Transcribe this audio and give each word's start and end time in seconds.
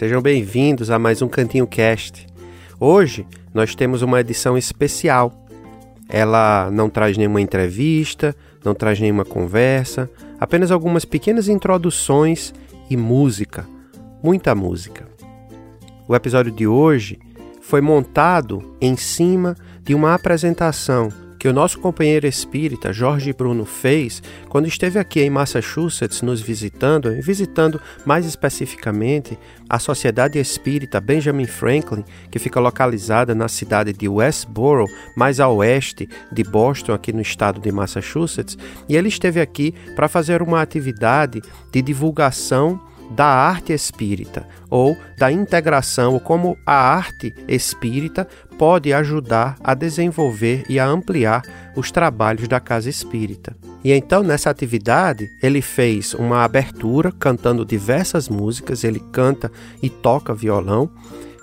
Sejam 0.00 0.22
bem-vindos 0.22 0.90
a 0.90 0.98
mais 0.98 1.20
um 1.20 1.28
Cantinho 1.28 1.66
Cast. 1.66 2.26
Hoje 2.80 3.26
nós 3.52 3.74
temos 3.74 4.00
uma 4.00 4.18
edição 4.18 4.56
especial. 4.56 5.46
Ela 6.08 6.70
não 6.70 6.88
traz 6.88 7.18
nenhuma 7.18 7.38
entrevista, 7.38 8.34
não 8.64 8.74
traz 8.74 8.98
nenhuma 8.98 9.26
conversa, 9.26 10.08
apenas 10.40 10.70
algumas 10.70 11.04
pequenas 11.04 11.48
introduções 11.48 12.54
e 12.88 12.96
música, 12.96 13.68
muita 14.22 14.54
música. 14.54 15.06
O 16.08 16.16
episódio 16.16 16.50
de 16.50 16.66
hoje 16.66 17.18
foi 17.60 17.82
montado 17.82 18.74
em 18.80 18.96
cima 18.96 19.54
de 19.82 19.94
uma 19.94 20.14
apresentação 20.14 21.10
que 21.40 21.48
o 21.48 21.54
nosso 21.54 21.80
companheiro 21.80 22.26
espírita 22.26 22.92
Jorge 22.92 23.32
Bruno 23.32 23.64
fez 23.64 24.22
quando 24.50 24.68
esteve 24.68 24.98
aqui 24.98 25.22
em 25.22 25.30
Massachusetts 25.30 26.20
nos 26.20 26.38
visitando, 26.38 27.10
visitando 27.22 27.80
mais 28.04 28.26
especificamente 28.26 29.38
a 29.66 29.78
Sociedade 29.78 30.38
Espírita 30.38 31.00
Benjamin 31.00 31.46
Franklin, 31.46 32.04
que 32.30 32.38
fica 32.38 32.60
localizada 32.60 33.34
na 33.34 33.48
cidade 33.48 33.94
de 33.94 34.06
Westboro, 34.06 34.84
mais 35.16 35.40
a 35.40 35.48
oeste 35.48 36.06
de 36.30 36.44
Boston, 36.44 36.92
aqui 36.92 37.10
no 37.10 37.22
estado 37.22 37.58
de 37.58 37.72
Massachusetts, 37.72 38.58
e 38.86 38.94
ele 38.94 39.08
esteve 39.08 39.40
aqui 39.40 39.72
para 39.96 40.08
fazer 40.08 40.42
uma 40.42 40.60
atividade 40.60 41.40
de 41.72 41.80
divulgação 41.80 42.78
da 43.10 43.26
arte 43.26 43.72
espírita 43.72 44.46
ou 44.70 44.96
da 45.18 45.32
integração, 45.32 46.14
ou 46.14 46.20
como 46.20 46.56
a 46.64 46.74
arte 46.74 47.34
espírita 47.48 48.26
pode 48.56 48.92
ajudar 48.92 49.56
a 49.62 49.74
desenvolver 49.74 50.64
e 50.68 50.78
a 50.78 50.86
ampliar 50.86 51.42
os 51.74 51.90
trabalhos 51.90 52.46
da 52.46 52.60
casa 52.60 52.88
espírita. 52.88 53.56
E 53.82 53.92
então, 53.92 54.22
nessa 54.22 54.50
atividade, 54.50 55.26
ele 55.42 55.62
fez 55.62 56.14
uma 56.14 56.44
abertura 56.44 57.10
cantando 57.10 57.64
diversas 57.64 58.28
músicas, 58.28 58.84
ele 58.84 59.00
canta 59.12 59.50
e 59.82 59.88
toca 59.88 60.34
violão 60.34 60.90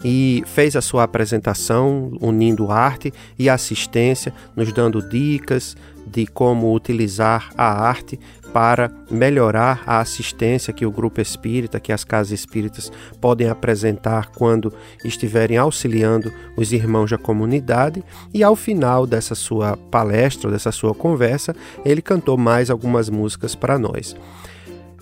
e 0.04 0.44
fez 0.46 0.76
a 0.76 0.82
sua 0.82 1.04
apresentação 1.04 2.12
unindo 2.22 2.72
arte 2.72 3.12
e 3.38 3.50
assistência, 3.50 4.34
nos 4.56 4.72
dando 4.72 5.02
dicas 5.10 5.76
de 6.06 6.26
como 6.26 6.74
utilizar 6.74 7.50
a 7.58 7.88
arte 7.88 8.20
para 8.54 8.92
melhorar 9.10 9.84
a 9.86 10.00
assistência 10.00 10.74
que 10.74 10.86
o 10.86 10.92
grupo 10.92 11.22
espírita, 11.22 11.80
que 11.80 11.92
as 11.92 12.04
casas 12.04 12.32
espíritas 12.32 12.92
podem 13.22 13.50
apresentar 13.50 14.28
quando 14.32 14.74
estiverem 15.04 15.58
auxiliando 15.58 16.32
os 16.56 16.72
irmãos 16.72 17.12
da 17.12 17.18
comunidade. 17.18 18.04
E 18.34 18.44
ao 18.44 18.56
final 18.56 19.06
dessa 19.06 19.36
sua 19.36 19.78
palestra, 19.92 20.50
dessa 20.50 20.72
sua 20.72 20.94
conversa, 20.94 21.56
ele 21.86 22.02
cantou 22.02 22.38
mais 22.38 22.70
algumas 22.70 23.10
músicas 23.10 23.56
para 23.56 23.78
nós. 23.78 24.16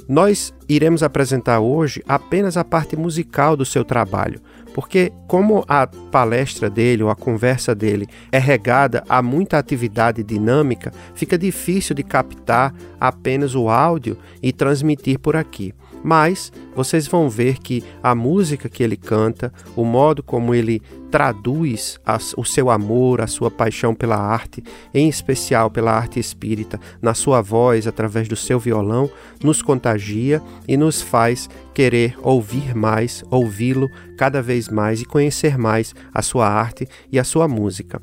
Nós 0.08 0.54
iremos 0.70 1.02
apresentar 1.02 1.60
hoje 1.60 2.04
apenas 2.08 2.58
a 2.58 2.64
parte 2.64 2.96
musical 2.96 3.58
do 3.58 3.66
seu 3.66 3.84
trabalho, 3.84 4.40
porque, 4.76 5.14
como 5.26 5.64
a 5.70 5.88
palestra 5.88 6.70
dele 6.70 7.02
ou 7.02 7.10
a 7.10 7.16
conversa 7.16 7.74
dele 7.74 8.10
é 8.30 8.38
regada 8.38 9.06
a 9.08 9.22
muita 9.22 9.58
atividade 9.58 10.22
dinâmica, 10.22 10.92
fica 11.14 11.38
difícil 11.38 11.96
de 11.96 12.04
captar 12.04 12.76
apenas 13.00 13.56
o 13.56 13.70
áudio 13.70 14.18
e 14.44 14.52
transmitir 14.52 15.18
por 15.18 15.38
aqui 15.38 15.74
mas 16.06 16.54
vocês 16.76 17.08
vão 17.08 17.28
ver 17.28 17.58
que 17.58 17.84
a 18.04 18.14
música 18.14 18.70
que 18.70 18.84
ele 18.84 18.96
canta, 18.96 19.52
o 19.76 19.84
modo 19.84 20.22
como 20.22 20.54
ele 20.54 20.80
traduz 21.10 22.00
o 22.38 22.46
seu 22.46 22.70
amor, 22.70 23.22
a 23.22 23.28
sua 23.28 23.50
paixão 23.50 23.96
pela 23.96 24.16
arte, 24.16 24.64
em 24.94 25.10
especial 25.10 25.72
pela 25.72 25.92
arte 25.92 26.20
espírita, 26.20 26.80
na 27.02 27.16
sua 27.16 27.42
voz, 27.42 27.88
através 27.88 28.28
do 28.28 28.36
seu 28.36 28.60
violão, 28.60 29.10
nos 29.44 29.64
contagia 29.64 30.44
e 30.68 30.78
nos 30.78 31.02
faz 31.02 31.50
querer 31.74 32.16
ouvir 32.22 32.76
mais, 32.76 33.24
ouvi-lo 33.32 33.90
cada 34.16 34.44
vez 34.44 34.70
mais 34.70 35.02
e 35.02 35.06
conhecer 35.06 35.58
mais 35.58 35.96
a 36.14 36.22
sua 36.22 36.48
arte 36.48 36.88
e 37.12 37.18
a 37.18 37.24
sua 37.24 37.48
música. 37.48 38.00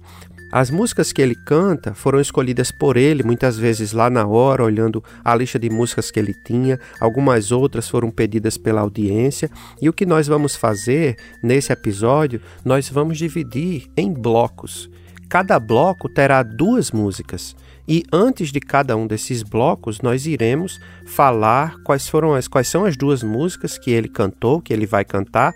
As 0.53 0.71
músicas 0.71 1.15
que 1.15 1.23
ele 1.23 1.35
canta 1.35 1.95
foram 1.95 2.21
escolhidas 2.21 2.71
por 2.71 2.99
ele, 2.99 3.23
muitas 3.23 3.57
vezes 3.57 3.93
lá 3.93 4.11
na 4.11 4.27
hora, 4.27 4.63
olhando 4.63 5.03
a 5.25 5.35
lista 5.35 5.59
de 5.59 5.71
músicas 5.71 6.11
que 6.11 6.21
ele 6.21 6.35
tinha, 6.45 6.79
algumas 7.01 7.51
outras 7.51 7.89
foram 7.89 8.11
pedidas 8.11 8.59
pela 8.59 8.83
audiência, 8.83 9.51
e 9.81 9.89
o 9.89 9.95
que 9.95 10.05
nós 10.05 10.27
vamos 10.27 10.55
fazer 10.55 11.17
nesse 11.43 11.73
episódio, 11.73 12.39
nós 12.63 12.87
vamos 12.91 13.17
dividir 13.17 13.91
em 13.97 14.13
blocos. 14.13 14.91
Cada 15.27 15.59
bloco 15.59 16.07
terá 16.07 16.43
duas 16.43 16.91
músicas. 16.91 17.57
E 17.89 18.05
antes 18.13 18.53
de 18.53 18.61
cada 18.61 18.95
um 18.95 19.07
desses 19.07 19.43
blocos, 19.43 20.03
nós 20.03 20.27
iremos 20.27 20.79
falar 21.07 21.77
quais 21.83 22.07
foram 22.07 22.35
as 22.35 22.47
quais 22.47 22.69
são 22.69 22.85
as 22.85 22.95
duas 22.95 23.23
músicas 23.23 23.79
que 23.79 23.91
ele 23.91 24.09
cantou, 24.09 24.61
que 24.61 24.73
ele 24.73 24.85
vai 24.85 25.05
cantar, 25.05 25.55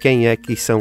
quem 0.00 0.28
é 0.28 0.36
que 0.36 0.54
são 0.54 0.78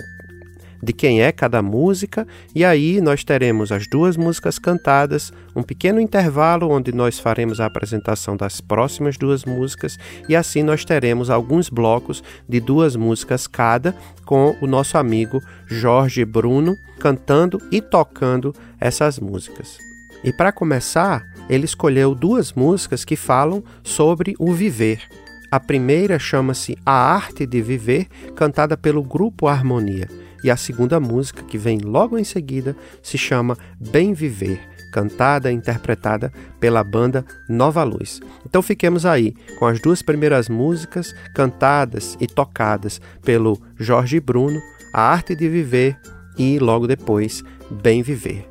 de 0.82 0.94
quem 0.94 1.22
é 1.22 1.32
cada 1.32 1.62
música, 1.62 2.28
e 2.54 2.64
aí 2.64 3.02
nós 3.02 3.24
teremos 3.24 3.72
as 3.72 3.88
duas 3.88 4.18
músicas 4.18 4.60
cantadas, 4.60 5.32
um 5.56 5.64
pequeno 5.64 6.00
intervalo 6.00 6.70
onde 6.70 6.92
nós 6.92 7.20
faremos 7.20 7.60
a 7.60 7.66
apresentação 7.66 8.38
das 8.38 8.62
próximas 8.62 9.18
duas 9.18 9.46
músicas, 9.46 9.98
e 10.28 10.36
assim 10.36 10.64
nós 10.64 10.86
teremos 10.86 11.30
alguns 11.30 11.70
blocos 11.70 12.24
de 12.48 12.60
duas 12.60 12.96
músicas 12.96 13.48
cada, 13.48 13.96
com 14.26 14.56
o 14.62 14.68
nosso 14.68 14.98
amigo 14.98 15.42
Jorge 15.68 16.26
Bruno 16.26 16.76
cantando 17.00 17.62
e 17.72 17.82
tocando 17.82 18.54
essas 18.80 19.20
músicas. 19.20 19.78
E 20.24 20.34
para 20.34 20.52
começar, 20.52 21.24
ele 21.50 21.66
escolheu 21.66 22.16
duas 22.16 22.54
músicas 22.54 23.06
que 23.06 23.16
falam 23.16 23.64
sobre 23.84 24.34
o 24.40 24.52
viver. 24.54 25.02
A 25.52 25.60
primeira 25.60 26.18
chama-se 26.18 26.76
A 26.86 26.92
Arte 26.92 27.46
de 27.46 27.62
Viver, 27.62 28.08
cantada 28.36 28.76
pelo 28.76 29.04
grupo 29.04 29.48
Harmonia. 29.48 30.10
E 30.46 30.52
a 30.52 30.56
segunda 30.56 31.00
música, 31.00 31.42
que 31.42 31.58
vem 31.58 31.80
logo 31.80 32.20
em 32.20 32.24
seguida, 32.24 32.76
se 33.02 33.18
chama 33.18 33.58
Bem 33.80 34.14
Viver, 34.14 34.62
cantada 34.94 35.52
e 35.52 35.56
interpretada 35.56 36.32
pela 36.60 36.84
banda 36.84 37.26
Nova 37.50 37.84
Luz. 37.84 38.20
Então 38.46 38.62
fiquemos 38.62 39.08
aí 39.08 39.34
com 39.58 39.66
as 39.66 39.82
duas 39.82 40.04
primeiras 40.04 40.48
músicas 40.48 41.16
cantadas 41.34 42.16
e 42.22 42.28
tocadas 42.28 43.02
pelo 43.24 43.60
Jorge 43.76 44.20
Bruno, 44.20 44.62
A 44.94 45.02
Arte 45.02 45.36
de 45.36 45.50
Viver 45.50 45.98
e 46.38 46.60
logo 46.60 46.86
depois 46.86 47.44
Bem 47.82 48.04
Viver. 48.04 48.48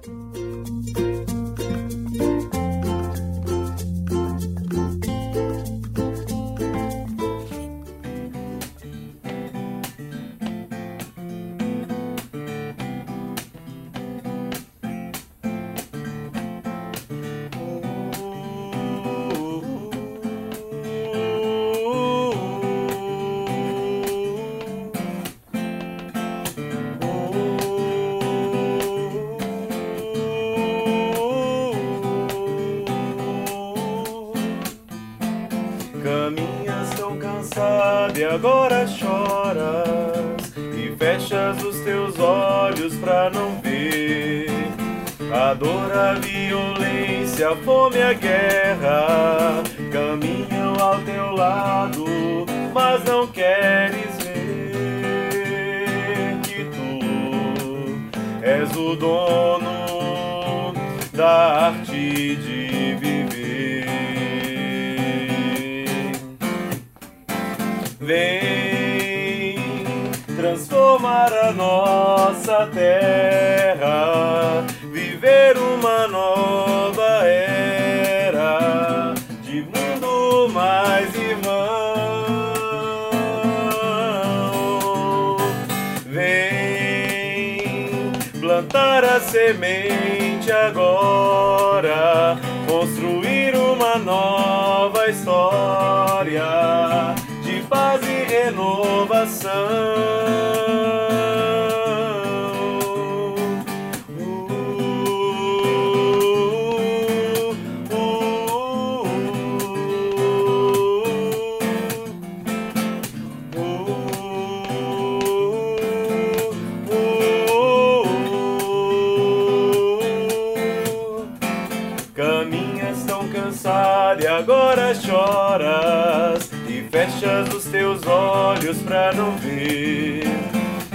Pra 128.85 129.13
não 129.13 129.37
ver. 129.37 130.25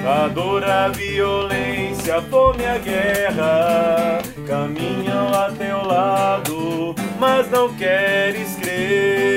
A 0.06 0.28
dor, 0.28 0.64
a 0.64 0.88
violência, 0.90 2.18
a 2.18 2.22
fome, 2.22 2.66
a 2.66 2.78
guerra. 2.78 4.20
Caminham 4.48 5.34
a 5.34 5.52
teu 5.52 5.86
lado, 5.86 6.96
mas 7.20 7.50
não 7.52 7.74
queres 7.76 8.56
crer 8.56 9.29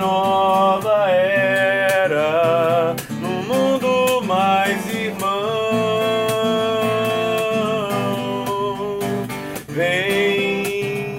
nova 0.00 1.10
era 1.10 2.96
num 3.20 3.42
mundo 3.42 4.22
mais 4.24 4.88
irmão. 4.88 5.28
Vem 9.68 11.18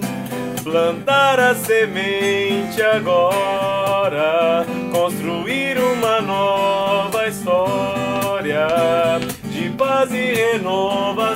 plantar 0.63 1.39
a 1.39 1.53
semente 1.53 2.81
agora, 2.81 4.65
construir 4.91 5.77
uma 5.77 6.19
nova 6.19 7.27
história 7.27 8.67
de 9.51 9.69
paz 9.69 10.11
e 10.11 10.33
renovação. 10.33 11.30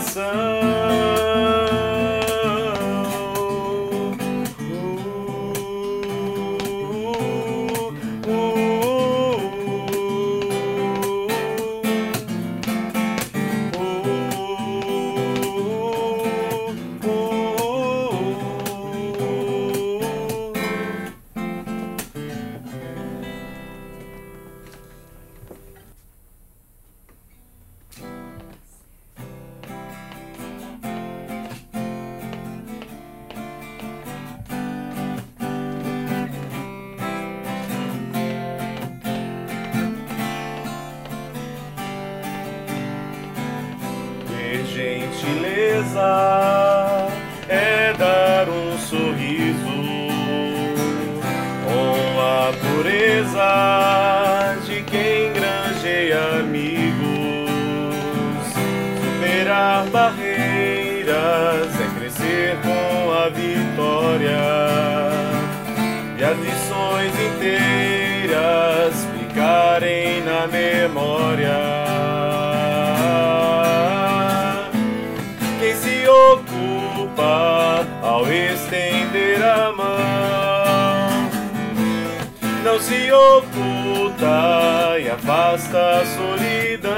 side. 45.96 46.25
Se 82.86 83.12
oculta 83.12 85.00
e 85.00 85.10
afasta 85.10 86.02
a 86.02 86.06
solidão. 86.06 86.92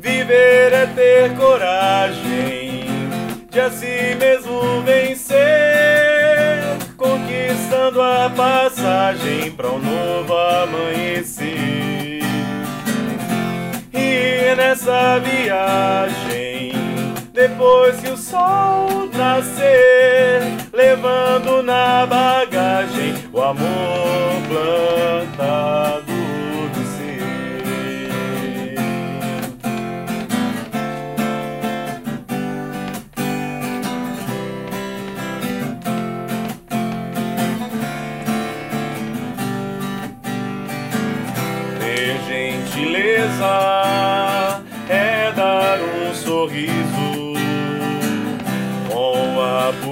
Viver 0.00 0.72
é 0.72 0.86
ter 0.86 1.36
coragem 1.36 2.86
de 3.50 3.60
a 3.60 3.70
si 3.70 4.16
mesmo 4.18 4.80
vencer, 4.86 5.36
conquistando 6.96 8.00
a 8.00 8.32
passagem 8.34 9.50
para 9.50 9.68
um 9.68 9.78
novo 9.78 10.34
amanhecer. 10.34 12.22
E 13.92 14.54
nessa 14.56 15.18
viagem, 15.18 16.72
depois 17.34 18.00
que 18.00 18.08
o 18.08 18.16
sol 18.16 19.10
nascer, 19.12 20.40
levando 20.76 21.62
na 21.62 22.04
bagagem 22.06 23.14
o 23.32 23.40
amor 23.40 24.42
plantado 24.46 25.95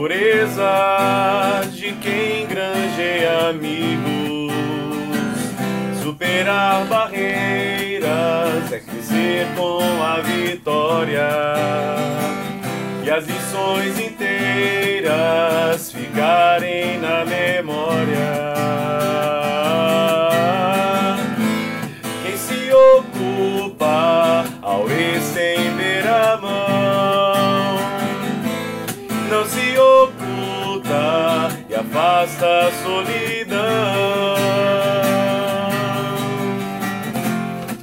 pureza 0.05 1.63
de 1.73 1.93
quem 1.95 2.47
granjeia 2.47 3.49
amigos. 3.49 4.53
Superar 6.03 6.85
barreiras 6.85 8.71
é 8.71 8.81
crescer 8.81 9.47
com 9.57 9.81
a 10.03 10.21
vitória 10.21 11.27
e 13.03 13.11
as 13.11 13.25
lições 13.25 13.99
inteiras 13.99 15.91
ficarem 15.91 16.99
na 16.99 17.25
memória. 17.25 18.54
E 32.05 32.07
afasta 32.07 32.47
a 32.47 32.73
solidão. 32.83 34.35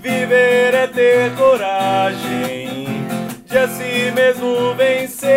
Viver 0.02 0.74
é 0.76 0.88
ter 0.88 1.32
coragem 1.36 3.06
de 3.46 3.58
a 3.58 3.68
si 3.68 4.12
mesmo 4.14 4.76
vencer, 4.76 5.32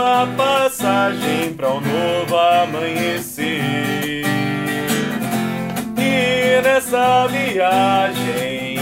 a 0.00 0.26
passagem 0.36 1.54
para 1.54 1.70
um 1.70 1.80
novo 1.80 2.36
amanhecer. 2.36 4.24
E 5.96 6.60
nessa 6.62 7.26
viagem, 7.28 8.78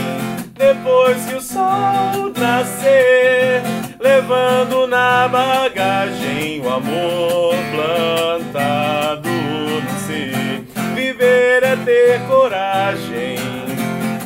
depois 0.55 1.25
que 1.27 1.35
o 1.37 1.41
sol 1.41 2.33
nascer, 2.37 3.63
levando 4.07 4.87
na 4.87 5.27
bagagem 5.27 6.61
o 6.61 6.69
amor 6.69 7.57
plantado 7.73 9.29
no. 9.29 10.65
Viver 10.95 11.65
é 11.65 11.77
ter 11.85 12.21
coragem 12.29 13.37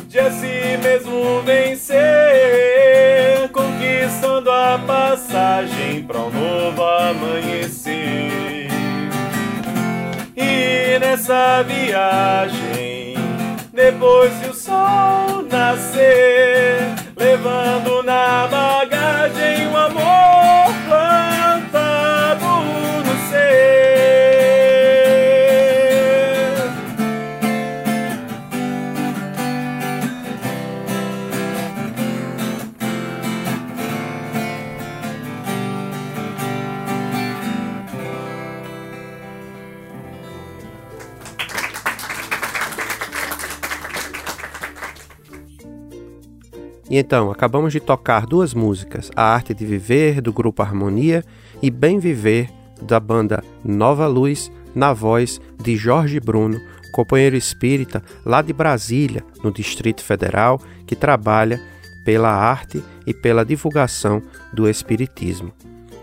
de 0.07 0.19
a 0.19 0.29
si 0.29 0.77
mesmo 0.83 1.41
vencer, 1.41 1.97
conquistando 3.51 4.51
a 4.51 4.79
passagem 4.85 6.03
para 6.03 6.19
um 6.19 6.29
novo 6.29 6.83
amanhecer. 6.83 8.67
E 10.35 10.99
nessa 10.99 11.63
viagem, 11.63 13.15
depois 13.73 14.31
que 14.41 14.49
o 14.49 14.53
sol 14.53 15.41
nascer, 15.49 16.93
levando 17.17 18.03
na 18.03 18.47
bagagem 18.47 18.80
o 19.23 19.77
amor 19.77 20.40
E 46.91 46.97
então, 46.97 47.31
acabamos 47.31 47.71
de 47.71 47.79
tocar 47.79 48.25
duas 48.25 48.53
músicas: 48.53 49.09
A 49.15 49.23
Arte 49.23 49.53
de 49.53 49.65
Viver, 49.65 50.19
do 50.19 50.33
grupo 50.33 50.61
Harmonia, 50.61 51.23
e 51.61 51.71
Bem 51.71 51.99
Viver, 51.99 52.49
da 52.81 52.99
banda 52.99 53.41
Nova 53.63 54.05
Luz, 54.07 54.51
na 54.75 54.91
voz 54.91 55.39
de 55.57 55.77
Jorge 55.77 56.19
Bruno, 56.19 56.59
companheiro 56.91 57.37
espírita 57.37 58.03
lá 58.25 58.41
de 58.41 58.51
Brasília, 58.51 59.23
no 59.41 59.53
Distrito 59.53 60.03
Federal, 60.03 60.59
que 60.85 60.93
trabalha 60.93 61.61
pela 62.03 62.29
arte 62.29 62.83
e 63.07 63.13
pela 63.13 63.45
divulgação 63.45 64.21
do 64.51 64.67
Espiritismo. 64.67 65.53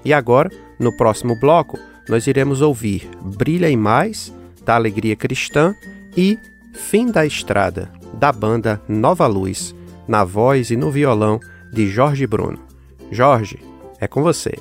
E 0.03 0.15
agora, 0.15 0.51
no 0.81 0.97
próximo 0.97 1.39
bloco, 1.39 1.79
nós 2.09 2.27
iremos 2.27 2.63
ouvir 2.63 3.11
Brilha 3.21 3.69
em 3.69 3.77
Mais, 3.77 4.33
da 4.65 4.77
Alegria 4.77 5.17
Cristã, 5.17 5.75
e 6.17 6.39
Fim 6.73 7.11
da 7.11 7.27
Estrada, 7.27 7.91
da 8.15 8.33
banda 8.33 8.81
Nova 8.89 9.27
Luz 9.27 9.77
na 10.09 10.25
voz 10.25 10.71
e 10.71 10.77
no 10.77 10.91
violão 10.91 11.39
de 11.71 11.87
Jorge 11.87 12.27
Bruno. 12.27 12.59
Jorge, 13.13 13.59
é 14.01 14.09
com 14.09 14.23
você. 14.23 14.55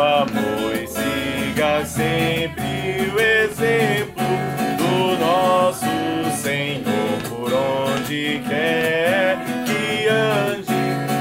Mundo 0.00 0.02
amor 0.02 0.72
siga 0.86 1.84
sempre 1.84 3.12
o 3.14 3.20
exemplo 3.20 4.24
do 4.78 5.18
nosso 5.18 5.84
Senhor 6.40 7.20
por 7.28 7.52
onde 7.52 8.40
quer 8.48 9.36
que 9.66 10.08
ande, 10.08 10.72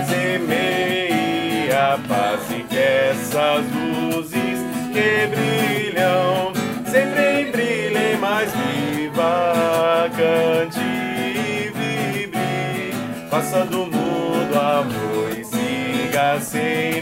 semeie 0.07 1.71
a 1.73 1.99
paz 2.07 2.39
e 2.51 2.63
que 2.63 2.77
essas 2.77 3.65
luzes 3.73 4.59
que 4.93 5.27
brilham 5.27 6.53
sempre 6.85 7.51
brilhem 7.51 8.17
mais 8.17 8.49
viva, 8.53 10.09
cante 10.15 10.79
e 10.79 11.71
vibre, 11.75 12.93
faça 13.29 13.65
do 13.65 13.79
mundo 13.87 14.57
amor 14.57 15.37
e 15.37 15.43
siga 15.43 16.39
sempre 16.39 16.98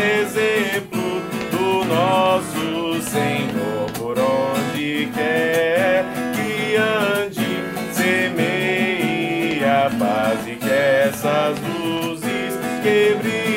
exemplo 0.00 1.22
do 1.50 1.84
nosso 1.84 3.02
Senhor 3.02 3.90
por 3.98 4.18
onde 4.18 5.08
quer 5.14 6.04
que 6.34 6.76
ande, 6.76 7.62
semeie 7.92 9.64
a 9.64 9.90
paz 9.98 10.46
e 10.46 10.56
que 10.56 10.70
essas 10.70 11.58
luzes 11.60 12.54
que 12.82 13.49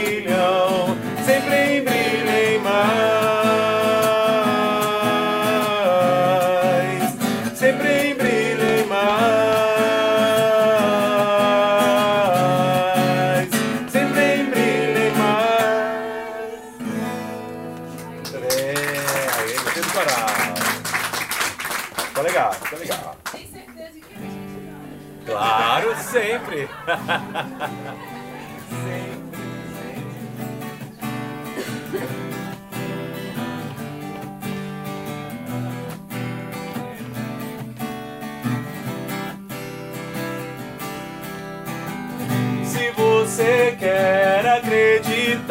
Se 42.63 42.91
você 42.91 43.75
quer 43.77 44.47
acreditar 44.47 45.45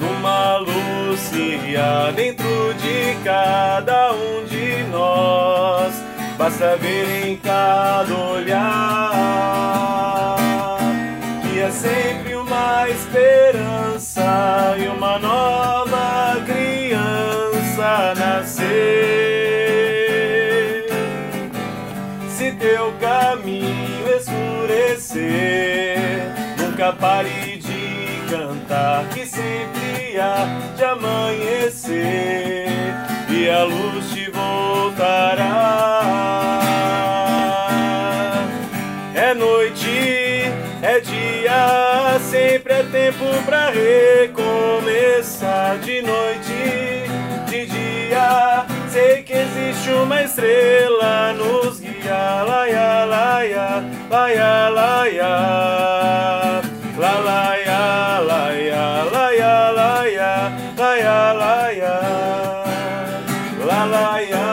numa 0.00 0.58
luz 0.58 1.32
dentro 2.14 2.72
de 2.74 3.16
cada 3.24 4.12
um 4.12 4.44
de 4.44 4.84
nós, 4.92 5.92
basta 6.38 6.76
ver 6.76 7.26
em 7.26 7.36
cada 7.36 8.14
olhar 8.14 9.15
sempre 11.86 12.34
uma 12.34 12.88
esperança 12.88 14.74
e 14.78 14.88
uma 14.88 15.18
nova 15.18 16.42
criança 16.44 18.14
nascer. 18.16 18.66
Se 22.28 22.50
teu 22.52 22.92
caminho 23.00 24.08
escurecer, 24.18 25.96
nunca 26.58 26.92
pare 26.92 27.58
de 27.58 28.20
cantar, 28.30 29.08
que 29.10 29.24
sempre 29.24 30.18
há 30.18 30.44
de 30.76 30.84
amanhecer 30.84 32.66
e 33.30 33.48
a 33.48 33.62
luz 33.62 34.10
te 34.10 34.28
voltará. 34.30 36.05
Recomeçar. 43.76 45.78
De 45.78 46.02
noite, 46.02 47.04
de 47.48 47.66
dia, 47.66 48.66
sei 48.88 49.22
que 49.22 49.32
existe 49.32 49.90
uma 49.90 50.22
estrela 50.22 51.32
nos 51.34 51.78
guia. 51.80 52.42
Laia, 52.42 53.04
laia, 53.04 53.84
laia, 54.10 54.68
laia. 54.70 55.36
La 56.98 57.18
laia, 57.18 58.20
laia, 58.20 59.04
laia, 59.12 59.70
laia, 59.72 60.52
laia, 60.78 61.32
laia. 61.34 62.00
La 63.66 63.84
laia. 63.84 64.46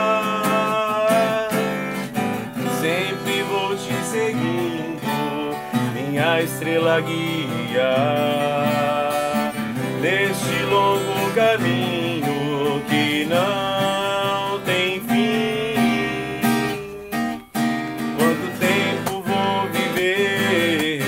Sempre 2.82 3.42
vou 3.44 3.74
te 3.74 3.94
seguindo, 4.04 5.56
minha 5.94 6.42
estrela 6.42 7.00
guia. 7.00 8.93
Caminho 11.44 12.80
que 12.88 13.26
não 13.26 14.58
tem 14.60 14.98
fim. 15.00 16.40
Quanto 18.16 18.46
tempo 18.58 19.20
vou 19.20 19.68
viver 19.70 21.02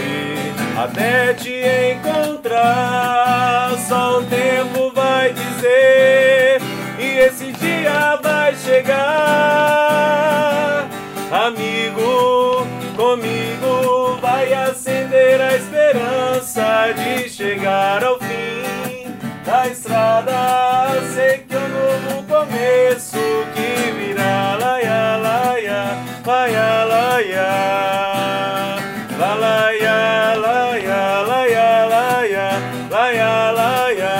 até 0.76 1.32
te 1.32 1.62
encontrar? 1.94 3.78
Só 3.88 4.18
o 4.18 4.24
tempo 4.24 4.92
vai 4.94 5.32
dizer, 5.32 6.60
e 6.98 7.18
esse 7.18 7.50
dia 7.52 8.16
vai 8.22 8.54
chegar. 8.56 8.96
Amigo, 11.32 12.66
comigo 12.94 14.18
vai 14.20 14.52
acender 14.52 15.40
a 15.40 15.56
esperança 15.56 16.92
de 16.92 17.26
chegar 17.30 18.04
ao 18.04 18.18
fim 18.18 18.45
da 19.46 19.68
estrada. 19.68 21.00
Sei 21.14 21.38
que 21.38 21.54
é 21.54 21.58
um 21.58 21.68
novo 21.68 22.22
começo 22.24 23.16
que 23.54 23.92
virá. 23.92 24.56
Laia, 24.60 25.16
laia, 25.16 26.04
laia, 26.26 26.84
laia. 26.84 27.48
La 29.18 29.34
laia, 29.34 30.34
laia, 30.34 31.22
laia, 31.22 31.86
laia, 31.86 32.60
laia, 32.90 33.52
laia, 33.52 34.14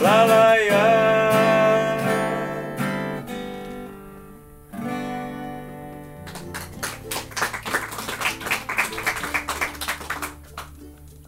la 0.00 0.24
laia. 0.24 0.88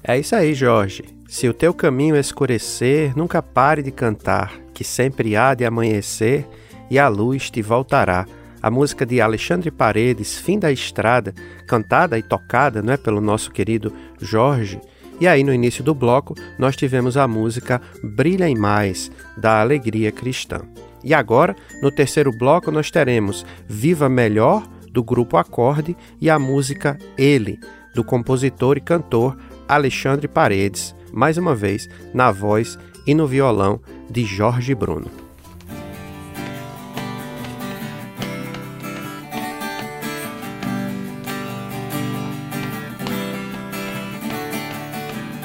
É 0.02 0.18
isso 0.18 0.34
aí, 0.34 0.54
Jorge. 0.54 1.19
Se 1.30 1.48
o 1.48 1.54
teu 1.54 1.72
caminho 1.72 2.16
escurecer, 2.16 3.16
nunca 3.16 3.40
pare 3.40 3.84
de 3.84 3.92
cantar, 3.92 4.52
que 4.74 4.82
sempre 4.82 5.36
há 5.36 5.54
de 5.54 5.64
amanhecer 5.64 6.44
e 6.90 6.98
a 6.98 7.06
luz 7.06 7.48
te 7.48 7.62
voltará. 7.62 8.26
A 8.60 8.68
música 8.68 9.06
de 9.06 9.20
Alexandre 9.20 9.70
Paredes, 9.70 10.36
Fim 10.36 10.58
da 10.58 10.72
Estrada, 10.72 11.32
cantada 11.68 12.18
e 12.18 12.22
tocada 12.22 12.82
não 12.82 12.92
é, 12.92 12.96
pelo 12.96 13.20
nosso 13.20 13.52
querido 13.52 13.92
Jorge. 14.18 14.80
E 15.20 15.28
aí, 15.28 15.44
no 15.44 15.54
início 15.54 15.84
do 15.84 15.94
bloco, 15.94 16.34
nós 16.58 16.74
tivemos 16.74 17.16
a 17.16 17.28
música 17.28 17.80
Brilha 18.02 18.48
em 18.48 18.56
Mais, 18.56 19.08
da 19.36 19.60
Alegria 19.60 20.10
Cristã. 20.10 20.62
E 21.04 21.14
agora, 21.14 21.54
no 21.80 21.92
terceiro 21.92 22.36
bloco, 22.36 22.72
nós 22.72 22.90
teremos 22.90 23.46
Viva 23.68 24.08
Melhor, 24.08 24.68
do 24.90 25.04
grupo 25.04 25.36
Acorde, 25.36 25.96
e 26.20 26.28
a 26.28 26.40
música 26.40 26.98
Ele, 27.16 27.60
do 27.94 28.02
compositor 28.02 28.76
e 28.76 28.80
cantor 28.80 29.36
Alexandre 29.70 30.26
Paredes, 30.26 30.96
mais 31.12 31.38
uma 31.38 31.54
vez 31.54 31.88
na 32.12 32.32
voz 32.32 32.76
e 33.06 33.14
no 33.14 33.24
violão 33.24 33.80
de 34.10 34.24
Jorge 34.24 34.74
Bruno. 34.74 35.06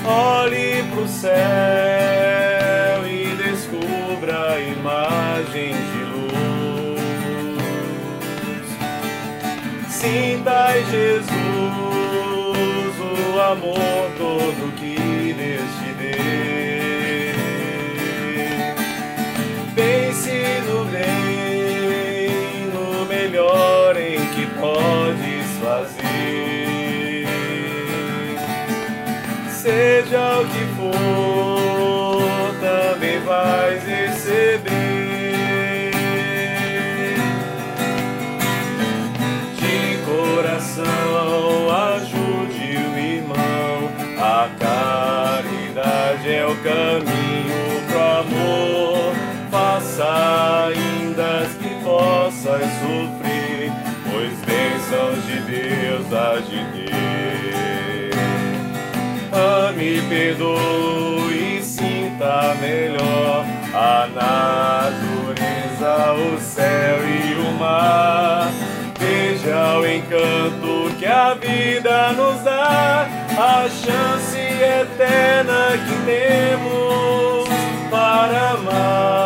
Olhe 0.04 0.82
pro 0.92 1.08
céu 1.08 1.32
e 3.08 3.28
descubra 3.36 4.54
a 4.54 4.60
imagem 4.60 5.76
de 5.76 6.04
luz. 6.12 7.00
Sinta 9.88 10.74
Jesus 10.90 12.05
amor 13.56 14.12
todo 14.18 14.76
que 14.78 14.85
Deus 55.46 56.12
há 56.12 56.40
de 56.40 56.66
ter. 56.74 58.12
Ame, 59.32 60.02
perdoe 60.10 61.60
e 61.60 61.64
sinta 61.64 62.56
melhor 62.60 63.46
a 63.74 64.08
natureza, 64.08 65.94
o 66.14 66.40
céu 66.40 66.98
e 67.08 67.36
o 67.36 67.52
mar. 67.60 68.52
Veja 68.98 69.78
o 69.78 69.86
encanto 69.86 70.96
que 70.98 71.06
a 71.06 71.34
vida 71.34 72.14
nos 72.14 72.42
dá, 72.42 73.08
a 73.38 73.70
chance 73.70 74.40
eterna 74.40 75.78
que 75.86 75.96
temos 76.06 77.50
para 77.92 78.52
amar. 78.52 79.25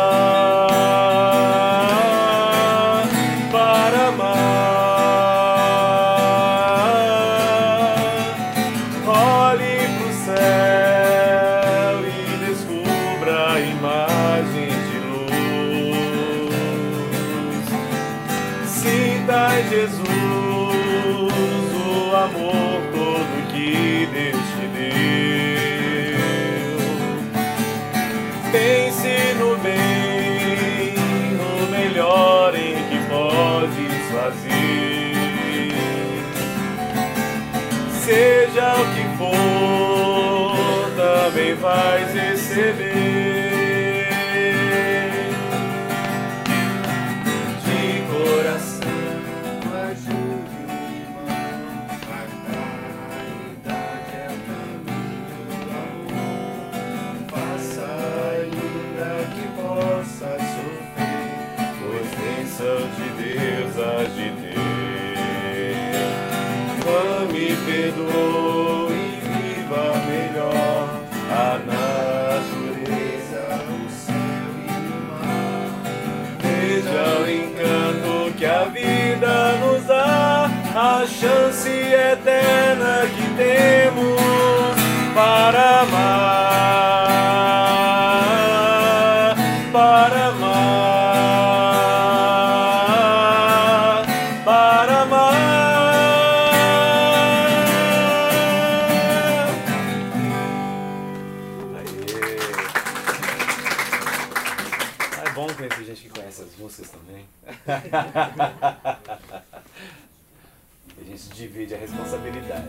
a 110.98 111.04
gente 111.04 111.28
divide 111.30 111.74
a 111.74 111.78
responsabilidade. 111.78 112.68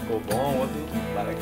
Ficou 0.00 0.20
bom, 0.20 0.58
outro 0.58 0.86
para 1.14 1.34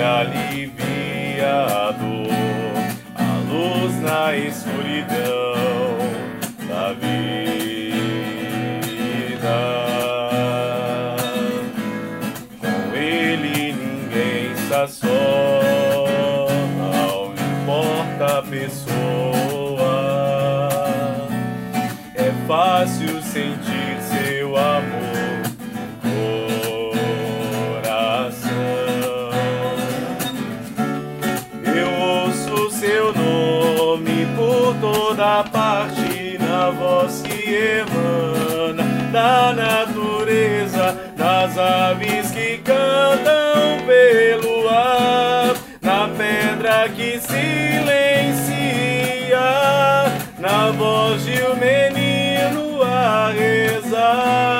alivia 0.00 1.64
a 1.66 1.90
dor, 1.92 2.30
a 3.14 3.38
luz 3.50 4.00
na 4.00 4.36
escuridão 4.36 5.98
da 6.68 6.92
vida. 6.92 7.08
Com 12.60 12.96
ele 12.96 13.72
ninguém 13.72 14.52
está 14.52 14.86
só. 14.86 15.08
não 16.76 17.32
importa 17.34 18.38
a 18.38 18.42
pessoa, 18.42 19.88
é 22.14 22.32
fácil 22.46 23.22
sentir. 23.22 23.67
da 39.18 39.52
natureza, 39.52 40.96
das 41.16 41.58
aves 41.58 42.30
que 42.30 42.58
cantam 42.58 43.84
pelo 43.84 44.68
ar, 44.68 45.56
na 45.82 46.08
pedra 46.16 46.88
que 46.88 47.18
silencia, 47.18 48.46
na 50.38 50.70
voz 50.70 51.24
de 51.24 51.42
um 51.42 51.56
menino 51.56 52.80
a 52.80 53.32
rezar. 53.32 54.57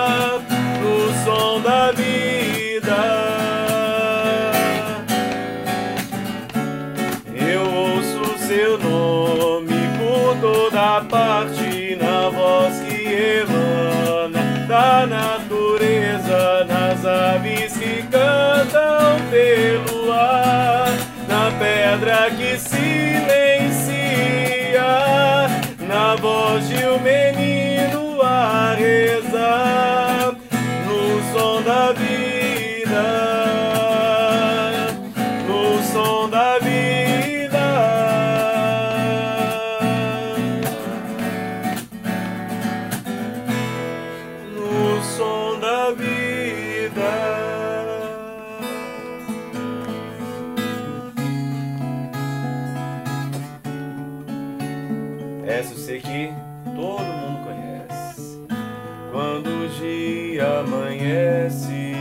hoje 59.68 60.38
amanhece, 60.40 61.92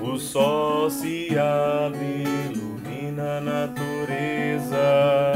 o 0.00 0.16
sol 0.18 0.88
se 0.88 1.36
abre, 1.36 2.24
ilumina 2.52 3.38
a 3.38 3.40
natureza, 3.40 5.32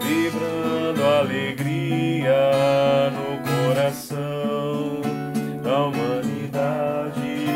vibrando 0.00 1.04
alegria 1.04 2.36
no 3.10 3.38
coração 3.48 5.00
da 5.62 5.86
humanidade. 5.86 7.46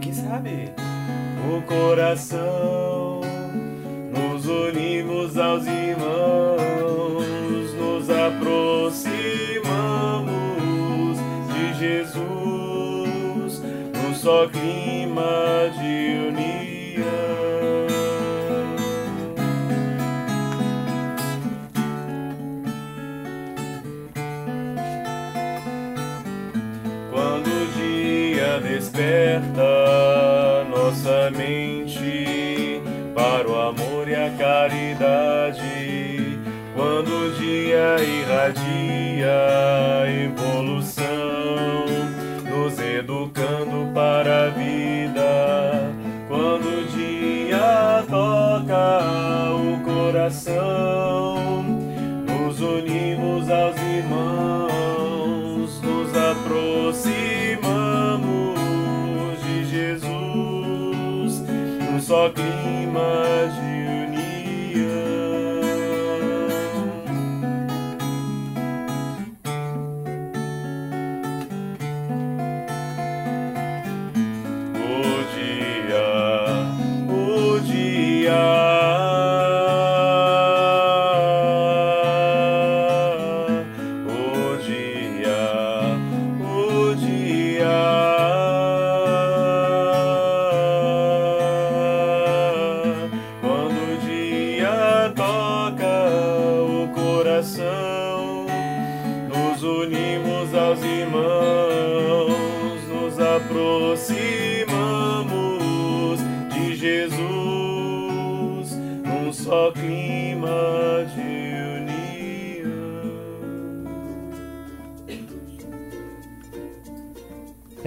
Quem 0.00 0.12
sabe? 0.12 0.72
O 1.50 1.62
coração 1.62 2.67
clima 15.18 15.70
de 15.78 16.28
união. 16.28 17.08
Quando 27.10 27.46
o 27.48 27.66
dia 27.76 28.60
desperta 28.60 29.62
nossa 30.70 31.30
mente 31.30 32.80
para 33.14 33.48
o 33.48 33.60
amor 33.60 34.08
e 34.08 34.14
a 34.14 34.30
caridade, 34.38 35.58
quando 36.74 37.08
o 37.08 37.32
dia 37.32 37.96
irradia 38.00 39.32
a 40.04 40.10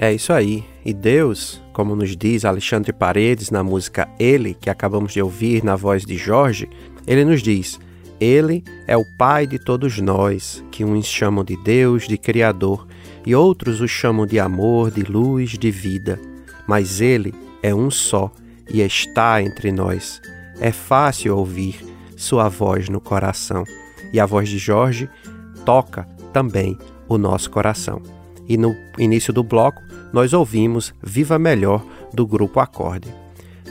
É 0.02 0.12
isso 0.12 0.32
aí. 0.32 0.64
E 0.84 0.92
Deus, 0.92 1.62
como 1.72 1.94
nos 1.94 2.16
diz 2.16 2.44
Alexandre 2.44 2.92
Paredes 2.92 3.52
na 3.52 3.62
música 3.62 4.08
Ele, 4.18 4.52
que 4.52 4.68
acabamos 4.68 5.12
de 5.12 5.22
ouvir 5.22 5.62
na 5.62 5.76
voz 5.76 6.04
de 6.04 6.16
Jorge, 6.16 6.68
ele 7.06 7.24
nos 7.24 7.40
diz: 7.40 7.78
Ele 8.18 8.64
é 8.88 8.96
o 8.96 9.04
Pai 9.16 9.46
de 9.46 9.60
todos 9.60 10.00
nós, 10.00 10.64
que 10.72 10.84
uns 10.84 11.06
chamam 11.06 11.44
de 11.44 11.56
Deus, 11.56 12.08
de 12.08 12.18
Criador, 12.18 12.84
e 13.24 13.32
outros 13.32 13.80
o 13.80 13.86
chamam 13.86 14.26
de 14.26 14.40
amor, 14.40 14.90
de 14.90 15.04
luz, 15.04 15.50
de 15.50 15.70
vida. 15.70 16.18
Mas 16.66 17.00
Ele 17.00 17.32
é 17.62 17.72
um 17.72 17.88
só 17.88 18.32
e 18.68 18.80
está 18.80 19.40
entre 19.40 19.70
nós. 19.70 20.20
É 20.58 20.72
fácil 20.72 21.36
ouvir 21.36 21.76
sua 22.16 22.48
voz 22.48 22.88
no 22.88 23.00
coração. 23.00 23.62
E 24.12 24.18
a 24.18 24.26
voz 24.26 24.48
de 24.48 24.58
Jorge 24.58 25.08
toca 25.64 26.08
também 26.32 26.76
o 27.08 27.16
nosso 27.16 27.48
coração. 27.48 28.02
E 28.48 28.56
no 28.56 28.76
início 28.98 29.32
do 29.32 29.42
bloco, 29.42 29.82
nós 30.12 30.32
ouvimos 30.32 30.94
Viva 31.02 31.38
Melhor 31.38 31.84
do 32.12 32.26
grupo 32.26 32.60
Acorde. 32.60 33.12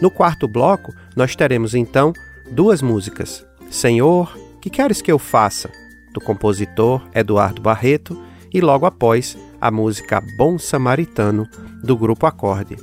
No 0.01 0.10
quarto 0.10 0.47
bloco, 0.47 0.93
nós 1.15 1.36
teremos 1.36 1.75
então 1.75 2.13
duas 2.51 2.81
músicas: 2.81 3.45
Senhor, 3.69 4.36
que 4.60 4.69
queres 4.69 5.01
que 5.01 5.12
eu 5.12 5.19
faça? 5.19 5.69
do 6.13 6.19
compositor 6.19 7.01
Eduardo 7.13 7.62
Barreto, 7.62 8.17
e 8.53 8.60
logo 8.60 8.86
após 8.86 9.38
a 9.60 9.71
música 9.71 10.21
Bom 10.38 10.60
Samaritano 10.60 11.47
do 11.81 11.95
grupo 11.95 12.25
Acorde. 12.25 12.75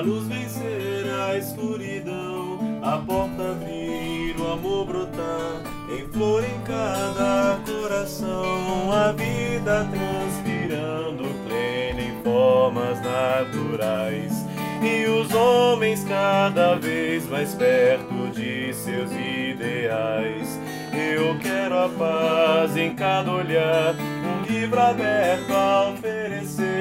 A 0.00 0.02
luz 0.02 0.26
vencer 0.26 1.04
a 1.12 1.36
escuridão. 1.36 2.58
A 2.82 2.96
porta 2.96 3.50
abrir, 3.52 4.34
o 4.40 4.52
amor 4.52 4.86
brotar, 4.86 5.60
em 5.90 6.08
flor 6.08 6.42
em 6.42 6.60
cada 6.62 7.58
coração. 7.66 8.90
A 8.90 9.12
vida 9.12 9.86
transpirando 9.92 11.24
plena 11.46 12.00
em 12.00 12.22
formas 12.22 12.98
naturais. 13.02 14.32
E 14.82 15.04
os 15.06 15.34
homens 15.34 16.02
cada 16.04 16.76
vez 16.76 17.28
mais 17.28 17.54
perto 17.54 18.30
de 18.32 18.72
seus 18.72 19.10
ideais. 19.12 20.58
Eu 20.94 21.38
quero 21.40 21.78
a 21.78 21.88
paz 21.90 22.74
em 22.74 22.94
cada 22.94 23.30
olhar, 23.30 23.94
um 23.94 24.50
livro 24.50 24.80
aberto 24.80 25.52
a 25.52 25.90
oferecer 25.90 26.79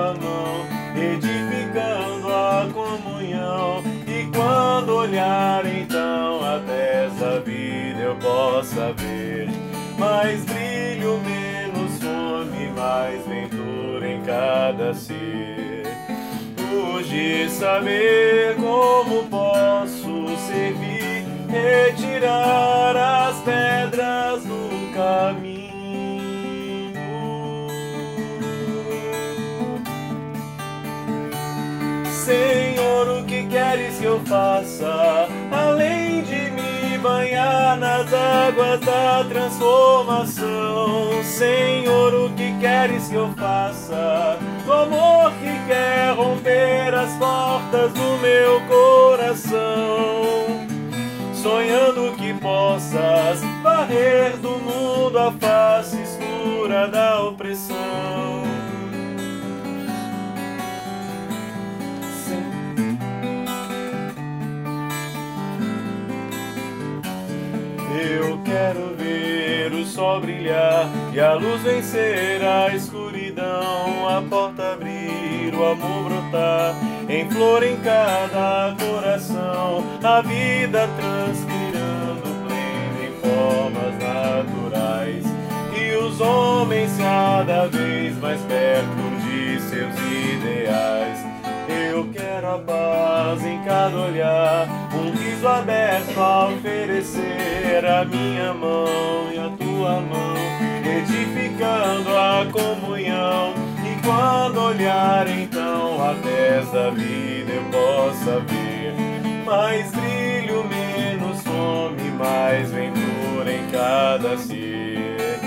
tua 0.00 0.14
mão, 0.14 0.66
edificando 0.96 2.32
a 2.32 2.68
comunhão. 2.72 3.82
E 4.06 4.26
quando 4.34 4.96
olhar 4.96 5.64
então 5.66 6.40
até 6.42 7.06
essa 7.06 7.40
vida 7.40 8.00
eu 8.00 8.16
possa 8.16 8.92
ver 8.94 9.48
mais 9.98 10.42
brilho, 10.44 11.20
menos 11.20 11.98
fome, 11.98 12.70
mais 12.74 13.26
ventura 13.26 14.10
em 14.10 14.22
cada 14.22 14.94
ser. 14.94 15.84
Hoje 16.72 17.50
saber 17.50 18.56
como 18.56 19.24
posso 19.24 20.28
servir, 20.46 21.26
retirar 21.48 22.96
as 22.96 23.36
pedras 23.42 24.44
do 24.44 24.94
caminho. 24.94 25.49
Que 34.00 34.06
eu 34.06 34.18
faça? 34.20 35.28
Além 35.52 36.22
de 36.22 36.50
me 36.50 36.96
banhar 36.98 37.76
nas 37.76 38.10
águas 38.12 38.80
da 38.80 39.22
transformação. 39.28 41.22
Senhor, 41.22 42.14
o 42.14 42.30
que 42.30 42.58
queres 42.58 43.08
que 43.08 43.14
eu 43.14 43.30
faça? 43.34 44.38
Do 44.64 44.72
amor 44.72 45.32
que 45.32 45.66
quer 45.66 46.14
romper 46.14 46.94
as 46.94 47.12
portas 47.18 47.92
do 47.92 48.18
meu 48.22 48.62
coração. 48.66 49.60
Sonhando 51.34 52.16
que 52.16 52.32
possas 52.34 53.42
varrer 53.62 54.38
do 54.38 54.50
mundo 54.50 55.18
a 55.18 55.30
face 55.32 55.98
escura 56.00 56.88
da 56.88 57.22
opressão. 57.22 58.49
Quero 68.50 68.96
ver 68.96 69.72
o 69.72 69.86
sol 69.86 70.20
brilhar 70.20 70.88
e 71.12 71.20
a 71.20 71.34
luz 71.34 71.62
vencer 71.62 72.42
a 72.44 72.74
escuridão, 72.74 74.08
a 74.08 74.20
porta 74.28 74.72
abrir, 74.72 75.54
o 75.54 75.64
amor 75.64 76.10
brotar, 76.10 76.74
em 77.08 77.30
flor 77.30 77.62
em 77.62 77.76
cada 77.76 78.74
coração, 78.76 79.84
a 80.02 80.20
vida 80.22 80.88
transpirando 80.96 82.22
plena 82.44 83.00
em 83.06 83.12
formas 83.20 83.94
naturais, 84.02 85.24
e 85.72 85.96
os 85.96 86.20
homens 86.20 86.90
cada 86.98 87.68
vez 87.68 88.16
mais 88.18 88.40
perto 88.42 89.20
de 89.22 89.60
seus 89.60 89.94
ideais. 89.94 91.29
Eu 91.70 92.08
quero 92.12 92.46
a 92.46 92.58
paz 92.58 93.44
em 93.44 93.62
cada 93.64 93.96
olhar, 93.96 94.68
um 94.92 95.10
riso 95.12 95.46
aberto 95.46 96.18
a 96.18 96.48
oferecer 96.48 97.84
a 97.84 98.04
minha 98.04 98.52
mão 98.52 99.30
e 99.32 99.38
a 99.38 99.48
tua 99.56 100.00
mão, 100.00 100.34
edificando 100.84 102.16
a 102.16 102.46
comunhão. 102.50 103.54
E 103.84 104.06
quando 104.06 104.60
olhar 104.60 105.28
então 105.28 106.02
a 106.02 106.12
da 106.72 106.90
vida 106.90 107.52
eu 107.52 107.64
possa 107.64 108.40
ver 108.40 108.94
mais 109.44 109.90
brilho, 109.90 110.64
menos 110.64 111.42
fome, 111.42 112.10
mais 112.10 112.70
ventura 112.70 113.52
em 113.52 113.66
cada 113.70 114.38
ser. 114.38 115.40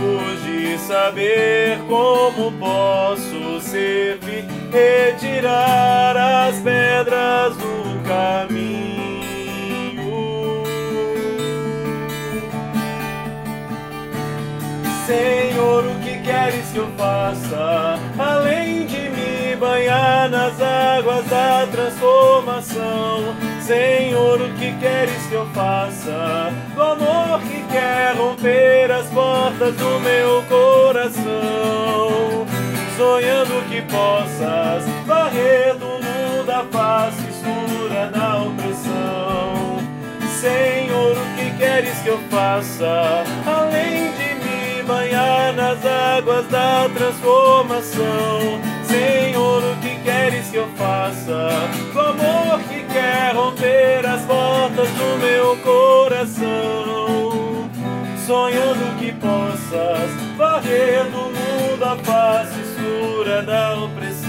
Urge 0.00 0.78
saber 0.78 1.78
como 1.88 2.50
posso 2.52 3.60
servir, 3.60 4.11
retirar 4.72 6.16
as 6.16 6.58
pedras 6.60 7.54
do 7.56 8.08
caminho. 8.08 8.72
Senhor, 15.06 15.84
o 15.84 15.94
que 16.02 16.18
queres 16.20 16.66
que 16.72 16.78
eu 16.78 16.88
faça? 16.96 17.98
Além 18.18 18.86
de 18.86 19.10
me 19.10 19.56
banhar 19.56 20.30
nas 20.30 20.58
águas 20.60 21.26
da 21.26 21.66
transformação. 21.70 23.36
Senhor, 23.60 24.40
o 24.40 24.48
que 24.54 24.72
queres 24.78 25.26
que 25.26 25.34
eu 25.34 25.46
faça? 25.48 26.50
Do 26.74 26.82
amor 26.82 27.40
que 27.42 27.62
quer 27.70 28.16
romper 28.16 28.90
as 28.90 29.06
portas 29.08 29.74
do 29.76 30.00
meu 30.00 30.42
coração. 30.48 32.51
Sonhando 33.02 33.68
que 33.68 33.82
possas 33.82 34.84
varrer 35.04 35.74
do 35.74 35.86
mundo 35.86 36.48
a 36.48 36.62
face 36.70 37.20
escura 37.30 38.06
da 38.06 38.44
opressão. 38.44 39.80
Senhor, 40.40 41.16
o 41.16 41.36
que 41.36 41.50
queres 41.58 41.98
que 41.98 42.10
eu 42.10 42.20
faça? 42.30 43.24
Além 43.44 44.12
de 44.12 44.84
banhar 44.84 45.52
nas 45.52 45.84
águas 45.84 46.46
da 46.46 46.88
transformação. 46.94 48.60
Senhor, 48.84 49.64
o 49.64 49.76
que 49.80 49.96
queres 50.04 50.46
que 50.46 50.58
eu 50.58 50.68
faça? 50.76 51.48
O 51.92 51.98
amor 51.98 52.60
que 52.68 52.84
quer 52.84 53.34
romper 53.34 54.06
as 54.06 54.22
portas 54.22 54.88
do 54.90 55.18
meu 55.18 55.56
coração. 55.56 56.52
Sonhando 58.24 58.96
que 59.00 59.10
possas 59.14 60.21
varrer 60.36 61.04
do 61.04 61.30
mundo 61.30 61.84
a 61.84 61.96
face 61.96 62.60
escura 62.60 63.42
da 63.42 63.74
opressão. 63.74 64.21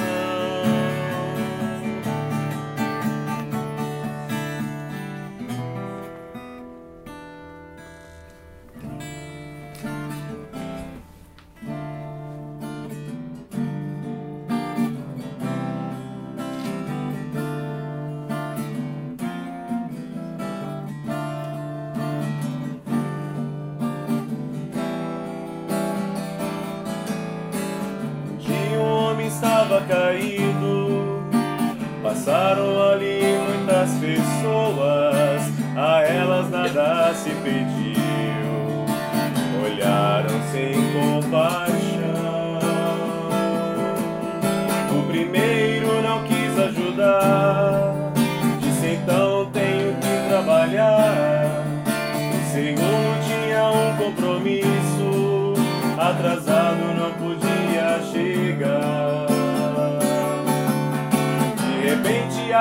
Caído. 29.88 31.24
Passaram 32.02 32.82
ali 32.92 33.23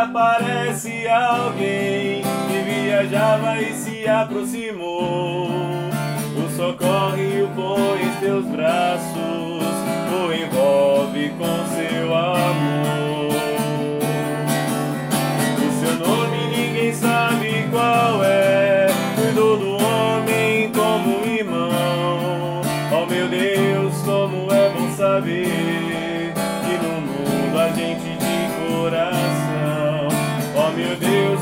aparece 0.02 1.06
alguém 1.08 2.22
que 2.22 2.62
viajava 2.64 3.60
e 3.60 3.72
se 3.74 4.08
aproximou. 4.08 5.48
O 6.36 6.56
socorre 6.56 7.42
o 7.42 7.48
põe 7.48 8.02
em 8.02 8.20
teus 8.20 8.44
braços, 8.46 9.16
o 9.16 10.32
envolve 10.32 11.30
com 11.38 11.76
seu 11.76 12.14
amor. 12.14 13.32
O 15.58 15.80
seu 15.80 16.06
nome 16.06 16.56
ninguém 16.56 16.92
sabe 16.92 17.68
qual 17.70 18.24
é, 18.24 18.88
cuidou 19.14 19.56
do 19.56 19.70
homem 19.76 20.72
como 20.72 21.24
irmão. 21.26 22.62
Oh 22.92 23.06
meu 23.06 23.28
Deus, 23.28 23.94
como 24.04 24.52
é 24.52 24.68
bom 24.70 24.90
saber 24.96 25.71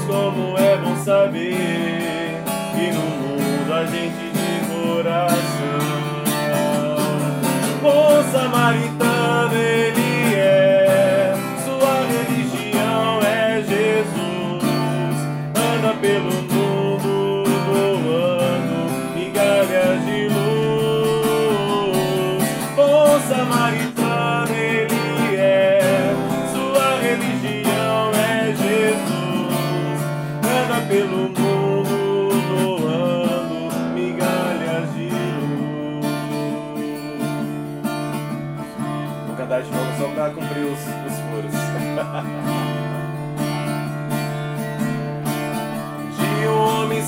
Deus, 0.00 0.06
como 0.06 0.56
é 0.58 0.76
bom 0.76 0.96
saber 1.04 2.42
que 2.74 2.92
no 2.92 3.00
mundo 3.00 3.72
a 3.72 3.84
gente 3.84 4.30
de 4.32 4.66
coração. 4.68 5.80
Bom 7.82 8.22
samaritano 8.30 9.89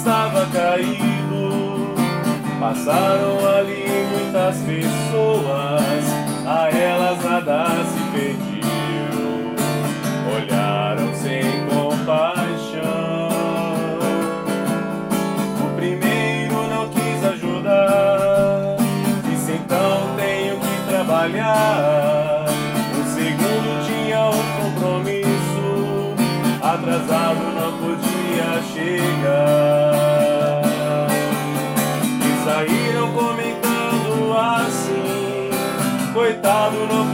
estava 0.03 0.45
caído, 0.47 1.95
passaram 2.59 3.39
ali 3.57 3.87
muitas 4.11 4.57
pessoas, 4.59 6.05
a 6.45 6.69
elas 6.77 7.23
nada 7.23 7.67
se 7.85 8.01
pediu, 8.11 9.55
olharam 10.35 11.15
sem 11.15 11.45
compaixão. 11.67 13.13
trabalhar. 20.89 22.47
O 22.99 23.05
segundo 23.15 23.87
tinha 23.87 24.31
um 24.31 24.73
compromisso, 24.73 26.15
atrasado 26.63 27.53
não 27.55 27.62
E 32.25 32.45
saíram 32.45 33.13
comentando 33.13 34.37
assim: 34.37 35.51
coitado, 36.13 36.87
não 36.89 37.12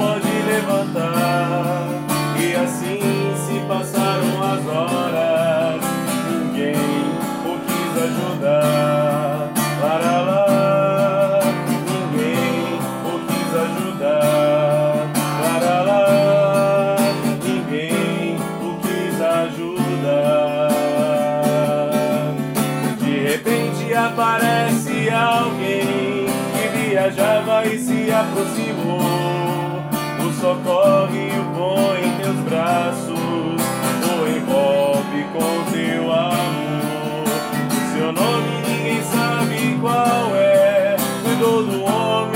socorre 30.48 31.28
o 31.38 31.44
põe 31.54 32.06
em 32.06 32.16
teus 32.22 32.40
braços, 32.48 33.10
o 33.12 34.26
envolve 34.26 35.24
com 35.34 35.70
teu 35.70 36.10
amor. 36.10 37.24
O 37.70 37.92
seu 37.92 38.12
nome 38.12 38.50
ninguém 38.66 39.02
sabe 39.02 39.78
qual 39.78 40.34
é, 40.34 40.96
cuidou 41.22 41.62
do 41.64 41.84
homem 41.84 42.27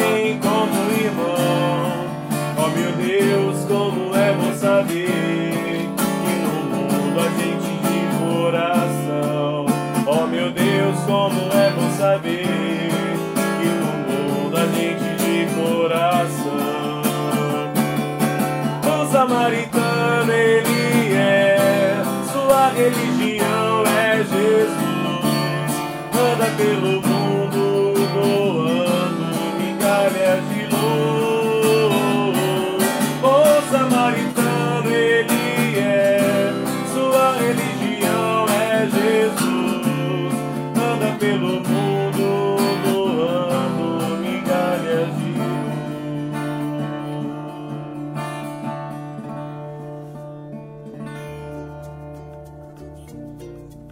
samaritano 19.33 20.31
ele 20.31 21.15
é, 21.15 22.03
sua 22.33 22.69
religião 22.69 23.83
é 23.87 24.19
Jesus. 24.19 25.73
Anda 26.15 26.47
pelo 26.57 27.02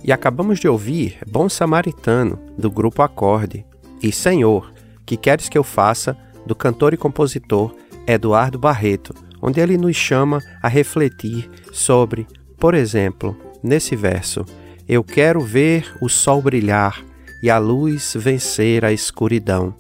E 0.02 0.12
acabamos 0.12 0.58
de 0.58 0.68
ouvir 0.68 1.18
Bom 1.30 1.48
Samaritano, 1.48 2.38
do 2.56 2.70
grupo 2.70 3.02
Acorde, 3.02 3.64
e 4.02 4.10
Senhor, 4.10 4.72
que 5.04 5.16
queres 5.16 5.48
que 5.48 5.58
eu 5.58 5.64
faça, 5.64 6.16
do 6.46 6.54
cantor 6.54 6.94
e 6.94 6.96
compositor 6.96 7.74
Eduardo 8.06 8.58
Barreto, 8.58 9.14
onde 9.42 9.60
ele 9.60 9.76
nos 9.76 9.96
chama 9.96 10.40
a 10.62 10.68
refletir 10.68 11.50
sobre, 11.70 12.26
por 12.58 12.74
exemplo, 12.74 13.36
nesse 13.62 13.94
verso: 13.94 14.44
Eu 14.88 15.04
quero 15.04 15.40
ver 15.40 15.94
o 16.00 16.08
sol 16.08 16.40
brilhar 16.40 17.04
e 17.42 17.50
a 17.50 17.58
luz 17.58 18.14
vencer 18.16 18.84
a 18.84 18.92
escuridão, 18.92 19.74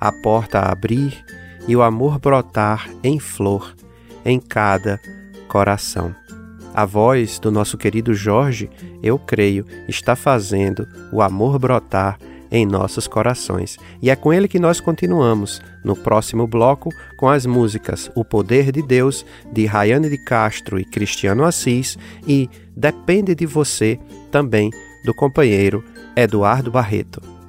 a 0.00 0.10
porta 0.10 0.60
abrir 0.60 1.24
e 1.66 1.76
o 1.76 1.82
amor 1.82 2.18
brotar 2.18 2.88
em 3.02 3.18
flor 3.18 3.74
em 4.24 4.38
cada 4.38 5.00
coração. 5.48 6.21
A 6.74 6.86
voz 6.86 7.38
do 7.38 7.50
nosso 7.50 7.76
querido 7.76 8.14
Jorge, 8.14 8.70
eu 9.02 9.18
creio, 9.18 9.66
está 9.86 10.16
fazendo 10.16 10.88
o 11.12 11.20
amor 11.20 11.58
brotar 11.58 12.18
em 12.50 12.66
nossos 12.66 13.06
corações. 13.06 13.78
E 14.00 14.10
é 14.10 14.16
com 14.16 14.32
ele 14.32 14.46
que 14.46 14.58
nós 14.58 14.80
continuamos 14.80 15.60
no 15.82 15.96
próximo 15.96 16.46
bloco 16.46 16.90
com 17.16 17.28
as 17.28 17.46
músicas 17.46 18.10
O 18.14 18.24
Poder 18.24 18.70
de 18.70 18.82
Deus, 18.82 19.24
de 19.50 19.64
Rayane 19.64 20.10
de 20.10 20.18
Castro 20.18 20.78
e 20.78 20.84
Cristiano 20.84 21.44
Assis, 21.44 21.98
e 22.26 22.48
Depende 22.76 23.34
de 23.34 23.46
Você, 23.46 23.98
também 24.30 24.70
do 25.04 25.14
companheiro 25.14 25.84
Eduardo 26.16 26.70
Barreto. 26.70 27.41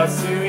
us. 0.00 0.39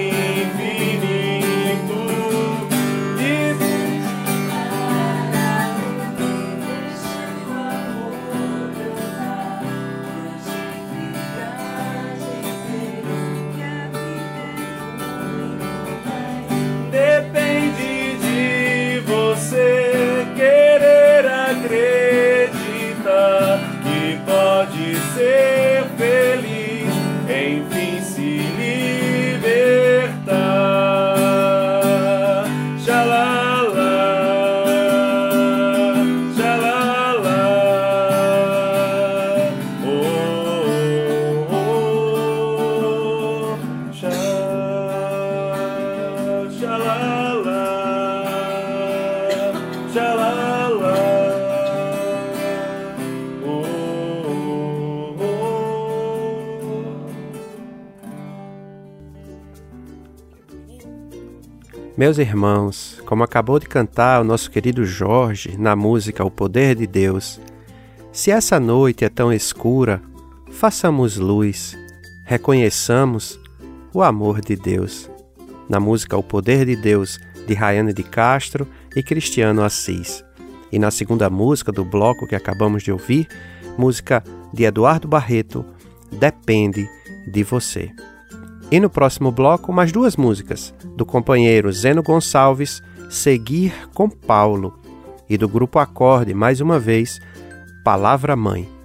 Meus 62.02 62.18
irmãos, 62.18 62.99
como 63.06 63.22
acabou 63.22 63.60
de 63.60 63.68
cantar 63.68 64.22
o 64.22 64.24
nosso 64.24 64.49
querido 64.49 64.84
Jorge 64.84 65.56
na 65.56 65.76
música 65.76 66.26
O 66.26 66.32
Poder 66.32 66.74
de 66.74 66.88
Deus, 66.88 67.39
se 68.12 68.32
essa 68.32 68.60
noite 68.60 69.06
é 69.06 69.10
tão 69.10 69.32
escura, 69.32 70.02
façamos 70.49 71.18
luz, 71.18 71.78
reconheçamos 72.26 73.39
o 73.93 74.02
amor 74.02 74.41
de 74.41 74.56
Deus. 74.56 75.12
Na 75.70 75.80
música 75.80 76.18
O 76.18 76.24
Poder 76.24 76.66
de 76.66 76.76
Deus, 76.76 77.20
de 77.45 77.54
Rayane 77.54 77.93
de 77.93 78.02
Castro 78.02 78.68
e 78.95 79.04
Cristiano 79.04 79.62
Assis. 79.62 80.26
E 80.72 80.80
na 80.80 80.89
segunda 80.89 81.30
música 81.30 81.72
do 81.72 81.86
bloco 81.86 82.26
que 82.26 82.36
acabamos 82.36 82.82
de 82.82 82.91
ouvir, 82.91 83.28
música 83.78 84.24
de 84.52 84.64
Eduardo 84.64 85.08
Barreto, 85.08 85.64
Depende 86.12 86.89
de 87.28 87.43
Você. 87.43 87.93
E 88.72 88.80
no 88.80 88.89
próximo 88.89 89.32
bloco, 89.32 89.74
mais 89.74 89.91
duas 89.91 90.15
músicas, 90.15 90.74
do 90.95 91.05
companheiro 91.05 91.72
Zeno 91.74 92.01
Gonçalves, 92.01 92.82
Seguir 93.09 93.74
com 93.93 94.09
Paulo, 94.09 94.80
e 95.30 95.38
do 95.38 95.49
grupo 95.49 95.78
Acorde, 95.78 96.34
mais 96.34 96.61
uma 96.61 96.80
vez, 96.80 97.19
Palavra 97.84 98.36
Mãe. 98.38 98.80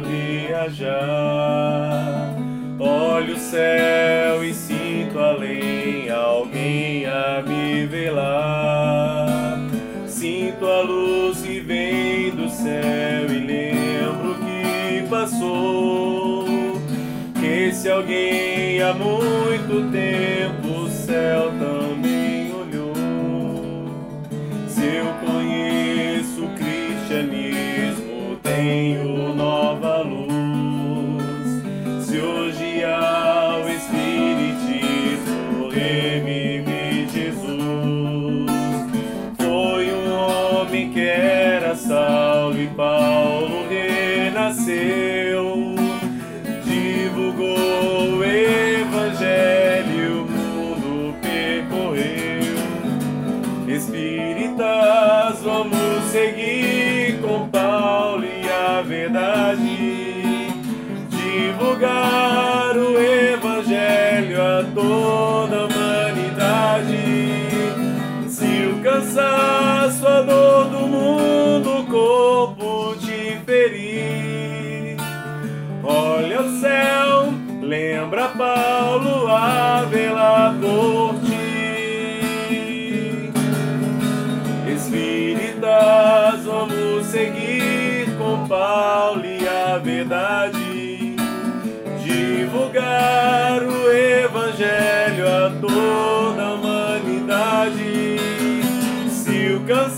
Viajar, 0.00 1.06
olho 2.78 3.34
o 3.34 3.38
céu 3.38 4.44
e 4.44 4.52
sinto 4.52 5.18
além 5.18 6.10
alguém 6.10 7.06
a 7.06 7.42
me 7.46 7.86
velar. 7.86 9.58
Sinto 10.06 10.66
a 10.66 10.82
luz 10.82 11.42
que 11.42 11.60
vem 11.60 12.30
do 12.30 12.48
céu 12.48 13.26
e 13.30 13.38
lembro 13.38 14.34
que 14.34 15.08
passou. 15.08 16.46
Que 17.38 17.46
esse 17.68 17.90
alguém 17.90 18.82
há 18.82 18.92
muito 18.92 19.90
tempo 19.90 20.35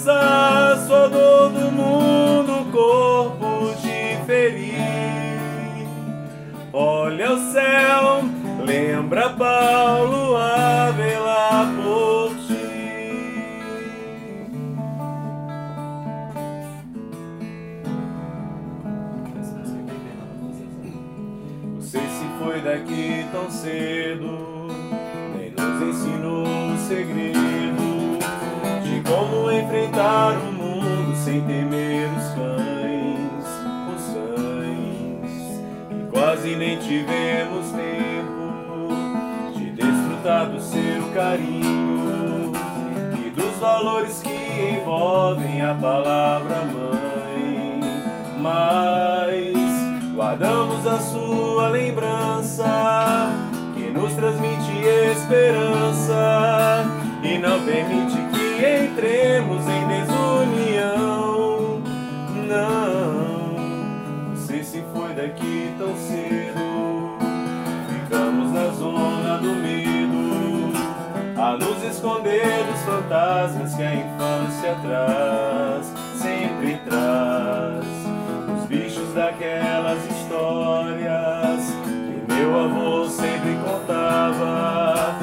o 0.08 0.14
cansaço, 0.14 0.94
a 0.94 1.06
dor 1.08 1.50
do 1.50 1.70
mundo, 1.70 2.72
corpo 2.72 3.74
te 3.80 4.16
ferir. 4.24 5.86
Olha 6.72 7.32
o 7.32 7.52
céu, 7.52 8.24
lembra 8.64 9.30
Paulo 9.30 10.36
a 10.36 10.90
vela 10.92 11.66
por 11.82 12.34
ti. 12.46 12.54
Não 21.74 21.82
sei 21.82 22.00
se 22.00 22.24
foi 22.38 22.60
daqui 22.62 23.26
tão 23.30 23.50
cedo, 23.50 24.68
nem 25.36 25.50
nos 25.50 25.82
ensinou 25.82 26.44
o 26.44 26.78
segredo 26.78 27.37
sem 31.38 31.42
temer 31.42 32.08
os 32.16 32.24
cães, 32.34 33.44
os 33.94 34.04
cães, 34.12 35.62
e 35.90 36.10
quase 36.10 36.56
nem 36.56 36.78
tivemos 36.78 37.70
tempo 37.70 38.88
de 39.54 39.70
desfrutar 39.70 40.46
do 40.46 40.60
seu 40.60 41.02
carinho 41.14 42.52
e 43.24 43.30
dos 43.30 43.56
valores 43.60 44.20
que 44.20 44.80
envolvem 44.80 45.62
a 45.62 45.74
palavra 45.74 46.56
mãe. 46.64 47.80
Mas 48.40 50.14
guardamos 50.14 50.86
a 50.86 50.98
sua 50.98 51.68
lembrança 51.68 53.30
que 53.74 53.90
nos 53.90 54.12
transmite 54.14 54.72
esperança 55.12 56.84
e 57.22 57.38
não 57.38 57.64
permite 57.64 58.16
que 58.32 58.84
entremos 58.86 59.68
em 59.68 59.87
daqui 65.18 65.74
tão 65.76 65.96
cedo. 65.96 67.18
Ficamos 67.90 68.52
na 68.52 68.68
zona 68.68 69.38
do 69.38 69.52
medo, 69.56 70.72
a 71.36 71.56
nos 71.56 71.82
esconder 71.82 72.64
dos 72.64 72.80
fantasmas 72.82 73.74
que 73.74 73.82
a 73.82 73.94
infância 73.96 74.76
traz, 74.80 75.92
sempre 76.14 76.80
traz. 76.88 77.84
Os 78.60 78.66
bichos 78.68 79.12
daquelas 79.12 80.04
histórias 80.04 81.74
que 81.82 82.32
meu 82.32 82.64
avô 82.64 83.08
sempre 83.08 83.56
contava. 83.64 85.16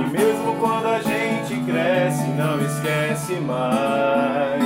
E 0.00 0.10
mesmo 0.10 0.56
quando 0.58 0.86
a 0.86 1.00
gente 1.02 1.62
cresce, 1.70 2.26
não 2.28 2.58
esquece 2.64 3.34
mais. 3.34 4.62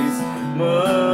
Mãe, 0.55 1.06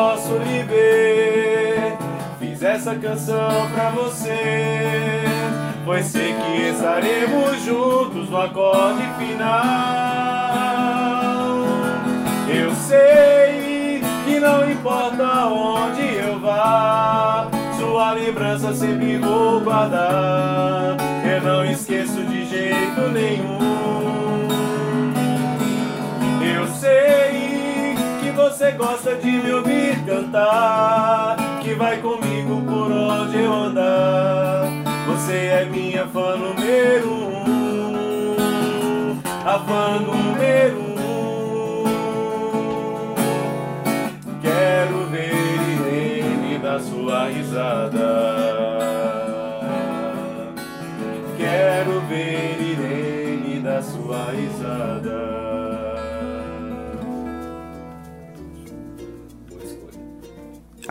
posso 0.00 0.32
lhe 0.38 0.62
ver, 0.62 1.98
fiz 2.38 2.62
essa 2.62 2.94
canção 2.94 3.70
pra 3.74 3.90
você. 3.90 5.24
Pois 5.84 6.06
sei 6.06 6.32
que 6.32 6.68
estaremos 6.70 7.62
juntos 7.62 8.30
no 8.30 8.40
acorde 8.40 9.02
final. 9.18 9.50
Eu 12.48 12.74
sei 12.76 14.02
que 14.24 14.40
não 14.40 14.70
importa 14.70 15.46
onde 15.48 16.14
eu 16.16 16.40
vá, 16.40 17.46
sua 17.78 18.12
lembrança 18.14 18.72
sempre 18.72 19.18
vou 19.18 19.60
guardar. 19.60 20.96
Eu 21.30 21.42
não 21.42 21.64
esqueço 21.66 22.24
de 22.24 22.46
jeito 22.46 23.02
nenhum. 23.12 24.48
Eu 26.56 26.66
sei 26.68 27.96
que 28.22 28.30
você 28.30 28.70
gosta 28.72 29.14
de 29.16 29.30
me 29.30 29.52
ouvir 29.52 29.79
cantar, 30.02 31.36
que 31.62 31.74
vai 31.74 31.98
comigo 31.98 32.62
por 32.62 32.90
onde 32.90 33.38
eu 33.38 33.52
andar. 33.52 34.64
Você 35.06 35.32
é 35.32 35.64
minha 35.64 36.06
fã 36.06 36.36
número 36.36 37.10
um, 37.10 37.50
a 39.44 39.58
fã 39.58 39.98
número 40.00 40.09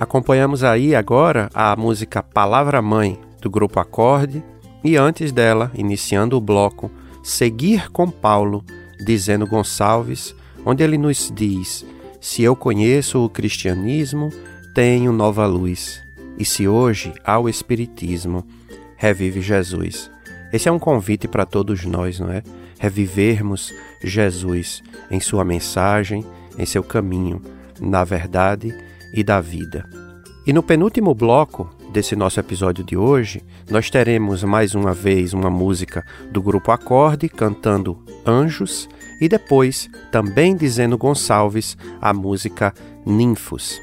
Acompanhamos 0.10 0.64
aí 0.64 0.96
agora 0.96 1.52
a 1.54 1.76
música 1.76 2.24
Palavra 2.24 2.82
Mãe 2.82 3.20
do 3.40 3.48
grupo 3.48 3.80
Acorde 3.80 4.44
e 4.84 4.98
antes 4.98 5.32
dela, 5.32 5.72
iniciando 5.76 6.36
o 6.36 6.42
bloco 6.42 6.90
Seguir 7.22 7.92
com 7.92 8.10
Paulo, 8.10 8.66
dizendo 9.06 9.46
Gonçalves, 9.46 10.34
onde 10.66 10.84
ele 10.84 10.98
nos 10.98 11.32
diz: 11.32 11.86
Se 12.20 12.42
eu 12.42 12.56
conheço 12.56 13.24
o 13.24 13.30
cristianismo, 13.30 14.32
tenho 14.74 15.12
nova 15.12 15.46
luz. 15.46 16.02
E 16.40 16.44
se 16.44 16.68
hoje 16.68 17.14
há 17.24 17.38
o 17.38 17.48
espiritismo, 17.48 18.44
revive 18.98 19.42
Jesus. 19.42 20.10
Esse 20.52 20.68
é 20.68 20.72
um 20.72 20.80
convite 20.80 21.28
para 21.28 21.46
todos 21.46 21.86
nós, 21.86 22.20
não 22.20 22.32
é? 22.32 22.42
Revivermos 22.80 23.72
Jesus 24.04 24.82
em 25.12 25.20
sua 25.20 25.46
mensagem, 25.46 26.26
em 26.58 26.66
seu 26.66 26.82
caminho, 26.82 27.40
na 27.80 28.04
verdade 28.04 28.89
e 29.14 29.24
da 29.24 29.40
vida. 29.42 29.88
E 30.46 30.54
no 30.54 30.64
penúltimo 30.64 31.14
bloco 31.14 31.70
desse 31.92 32.16
nosso 32.16 32.40
episódio 32.40 32.84
de 32.84 32.96
hoje, 32.96 33.44
nós 33.70 33.90
teremos 33.90 34.44
mais 34.44 34.74
uma 34.74 34.94
vez 34.94 35.34
uma 35.34 35.50
música 35.50 36.06
do 36.32 36.42
grupo 36.42 36.72
Acorde 36.72 37.28
cantando 37.28 38.04
Anjos 38.26 38.88
e 39.20 39.28
depois, 39.28 39.90
também 40.12 40.56
dizendo 40.56 40.98
Gonçalves, 40.98 41.78
a 42.00 42.14
música 42.14 42.74
Ninfos. 43.06 43.82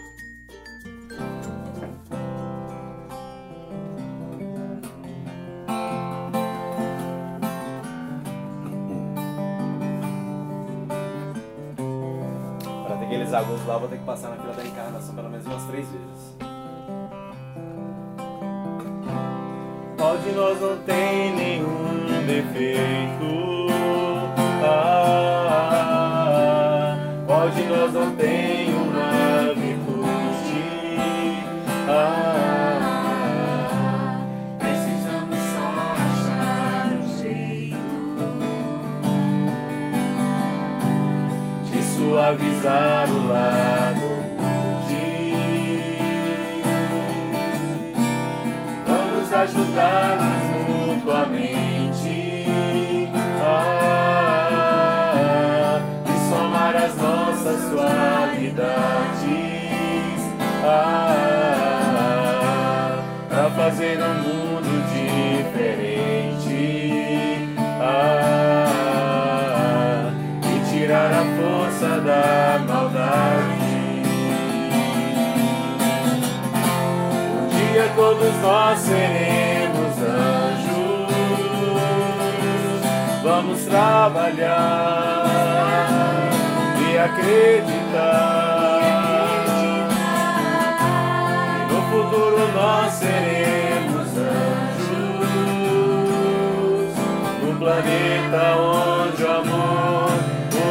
Pra 12.87 12.97
ter 12.97 13.05
aqueles 13.05 13.35
agudos 13.35 13.66
lá, 13.66 13.79
vou 13.79 13.89
ter 13.89 13.99
que 13.99 14.05
passar 14.05 14.31
na 14.31 14.37
fila 14.37 14.55
da 14.55 14.64
encarnação 14.64 15.15
menos 15.47 15.62
umas 15.62 15.64
três 15.64 15.86
vezes. 15.88 16.36
Qual 19.97 20.18
nós 20.34 20.61
não 20.61 20.76
tem 20.78 21.34
nenhum 21.34 22.26
defeito? 22.26 23.47
Ah, 24.62 25.76
qual 27.26 27.49
nós 27.49 27.92
não 27.92 28.14
tem 28.16 28.74
uma 28.74 29.55
virtude? 29.55 30.64
Ah, 31.88 32.82
Precisamos 34.59 35.38
só 35.55 35.68
achar 36.03 36.86
um 36.92 37.03
jeito 37.18 37.76
de 41.64 41.82
suavizar 41.82 43.09
o 43.11 43.28
lado 43.28 43.86
ajudar-nos 49.47 50.42
mutuamente 50.88 52.47
ah, 53.40 54.51
e 56.05 56.14
somar 56.28 56.74
as 56.74 56.97
nossas 56.97 57.61
qualidades. 57.70 59.07
Ah, 60.64 61.36
para 63.28 63.51
fazer 63.51 64.03
um 64.03 64.14
mundo 64.14 64.36
todos 77.97 78.36
nós 78.42 78.78
seremos 78.78 79.97
anjos. 79.99 80.76
Vamos 83.24 83.64
trabalhar 83.64 85.24
e 86.78 86.99
acreditar. 86.99 88.80
que 91.68 91.74
No 91.74 91.80
futuro 91.90 92.53
nós 92.55 92.92
seremos 92.92 94.07
anjos. 94.18 95.26
Num 97.42 97.57
planeta 97.59 98.57
onde 98.61 99.22
o 99.24 99.30
amor, 99.30 100.11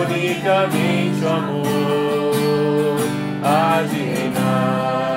unicamente 0.03 1.26
o 1.26 1.30
amor, 1.30 2.99
há 3.43 3.82
de 3.82 3.97
reinar. 3.97 5.14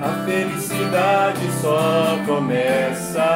A 0.00 0.24
felicidade 0.24 1.50
só 1.60 2.18
começa 2.26 3.28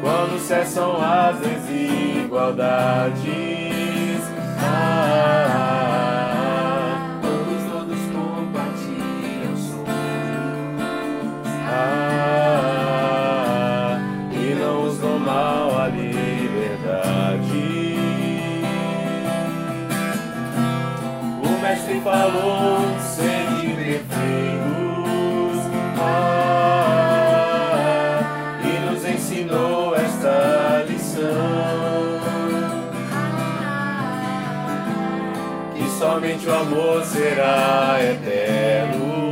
quando 0.00 0.38
cessam 0.40 0.96
as 1.02 1.38
desigualdades. 1.38 3.33
ensinou 29.34 29.94
esta 29.96 30.84
lição. 30.88 31.28
Que 35.74 35.90
somente 35.98 36.46
o 36.46 36.54
amor 36.54 37.04
será 37.04 37.96
eterno. 38.00 39.24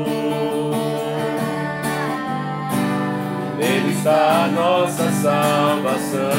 Nele 3.57 3.93
está 3.93 4.45
a 4.45 4.49
nossa 4.49 5.09
salvação. 5.23 6.33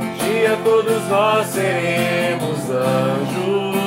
Um 0.00 0.14
dia 0.24 0.58
todos 0.64 1.08
nós 1.08 1.46
seremos 1.46 2.58
anjos. 2.70 3.82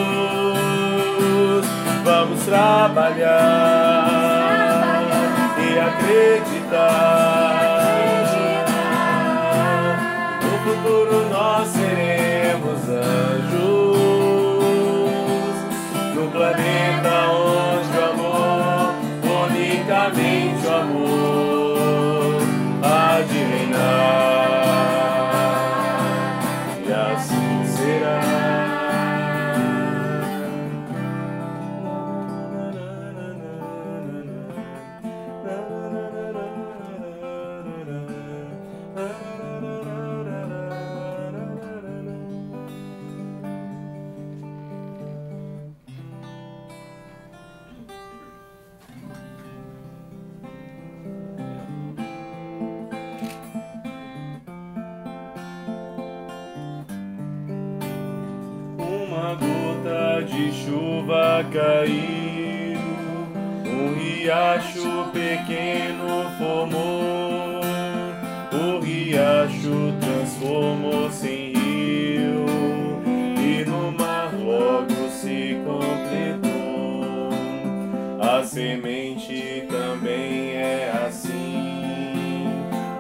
Vamos 2.06 2.46
trabalhar 2.46 4.15
acreditar. 5.88 7.76
No 10.42 10.54
futuro 10.64 11.25
pequeno 65.36 66.32
formou, 66.38 67.60
o 68.54 68.80
riacho 68.80 69.94
transformou-se 70.00 71.28
em 71.28 71.52
rio, 71.52 72.46
e 73.38 73.66
no 73.66 73.92
mar 73.92 74.34
logo 74.34 75.10
se 75.10 75.58
completou. 75.66 77.30
A 78.22 78.44
semente 78.44 79.66
também 79.70 80.56
é 80.56 80.92
assim, 81.06 82.48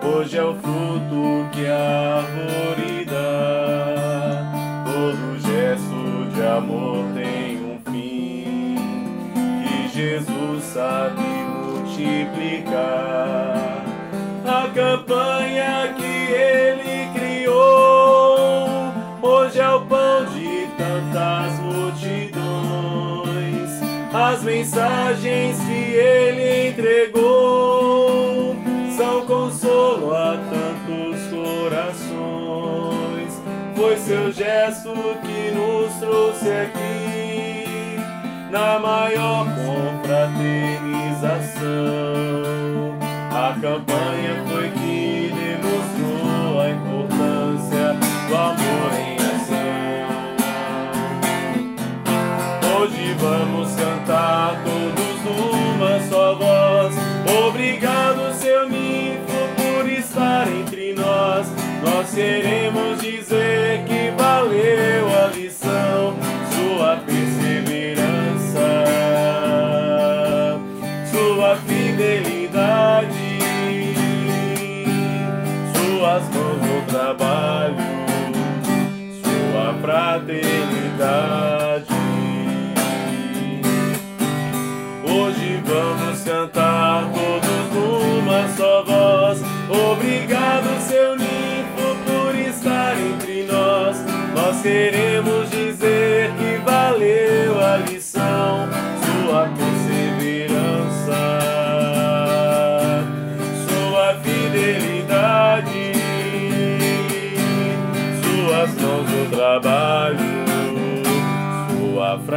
hoje 0.03 0.37
é 0.37 0.43
o 0.43 0.55
fruto 0.55 1.49
que 1.53 1.65
a 1.67 2.17
árvore 2.17 3.05
dá. 3.05 4.51
Todo 4.85 5.39
gesto 5.39 6.35
de 6.35 6.41
amor 6.41 7.05
tem 7.13 7.57
um 7.57 7.79
fim 7.91 8.75
que 9.63 9.87
Jesus 9.87 10.63
sabe 10.63 11.34
multiplicar. 11.95 13.85
A 14.45 14.69
campanha 14.73 15.93
que 15.97 16.03
ele 16.03 17.09
criou 17.13 18.91
hoje 19.21 19.59
é 19.59 19.69
o 19.69 19.81
pão 19.81 20.25
de 20.25 20.67
tantas 20.77 21.59
multidões. 21.59 22.45
As 24.13 24.41
mensagens 24.43 25.57
que 25.59 25.93
ele 25.93 26.69
entregou 26.69 28.55
são 28.95 29.25
consolo 29.25 30.13
a 30.13 30.37
tantos 30.49 31.27
corações. 31.29 32.15
Foi 33.75 33.97
seu 33.97 34.31
gesto 34.31 34.93
que 35.21 35.51
nos 35.51 35.93
trouxe 35.95 36.49
aqui 36.49 37.99
na 38.51 38.79
maior 38.79 39.45
confraternização. 39.45 41.54
A 43.31 43.53
campanha 43.59 44.43
foi 44.47 44.69
que 44.71 45.33
demonstrou 45.33 46.61
a 46.61 46.69
importância 46.69 47.93
do 48.27 48.35
amor 48.35 48.91
em 48.99 49.15
ação. 49.17 50.35
Hoje 52.81 53.15
vamos 53.19 53.75
cantar 53.75 54.61
todos 54.63 55.17
numa 55.23 55.99
só 56.09 56.35
voz. 56.35 56.95
Obrigado, 57.47 58.33
seu 58.35 58.69
ninfo, 58.69 59.49
por 59.55 59.89
estar 59.89 60.47
entre 60.47 60.93
nós. 60.93 61.47
Nós 61.83 62.13
queremos 62.13 63.01
dizer 63.01 63.14
fraternidade. 80.95 81.54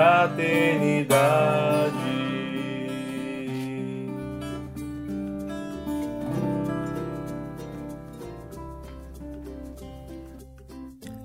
Fraternidade. 0.08 1.92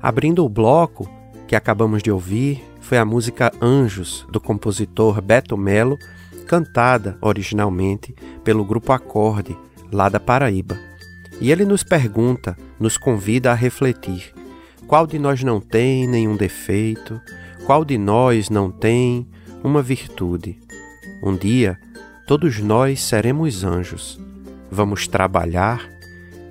Abrindo 0.01 0.43
o 0.43 0.49
bloco 0.49 1.09
que 1.47 1.55
acabamos 1.55 2.03
de 2.03 2.11
ouvir 2.11 2.61
foi 2.81 2.97
a 2.97 3.05
música 3.05 3.53
Anjos, 3.61 4.27
do 4.29 4.41
compositor 4.41 5.21
Beto 5.21 5.55
Melo, 5.55 5.97
cantada 6.45 7.17
originalmente 7.21 8.13
pelo 8.43 8.65
grupo 8.65 8.91
Acorde, 8.91 9.57
lá 9.93 10.09
da 10.09 10.19
Paraíba. 10.19 10.77
E 11.39 11.53
ele 11.53 11.63
nos 11.63 11.83
pergunta, 11.83 12.57
nos 12.77 12.97
convida 12.97 13.49
a 13.51 13.55
refletir: 13.55 14.33
qual 14.87 15.07
de 15.07 15.17
nós 15.17 15.41
não 15.41 15.61
tem 15.61 16.05
nenhum 16.05 16.35
defeito? 16.35 17.21
Qual 17.65 17.85
de 17.85 17.97
nós 17.97 18.49
não 18.49 18.69
tem 18.69 19.25
uma 19.63 19.81
virtude? 19.81 20.59
Um 21.23 21.33
dia, 21.33 21.79
todos 22.27 22.59
nós 22.59 23.01
seremos 23.01 23.63
anjos. 23.63 24.19
Vamos 24.69 25.07
trabalhar 25.07 25.89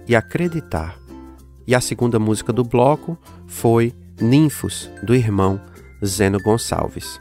e 0.09 0.17
acreditar. 0.17 0.97
E 1.67 1.75
a 1.75 1.83
segunda 1.83 2.19
música 2.19 2.51
do 2.51 2.65
bloco 2.65 3.19
foi 3.47 3.93
Ninfos, 4.19 4.91
do 5.03 5.15
irmão 5.15 5.61
Zeno 6.03 6.39
Gonçalves. 6.43 7.21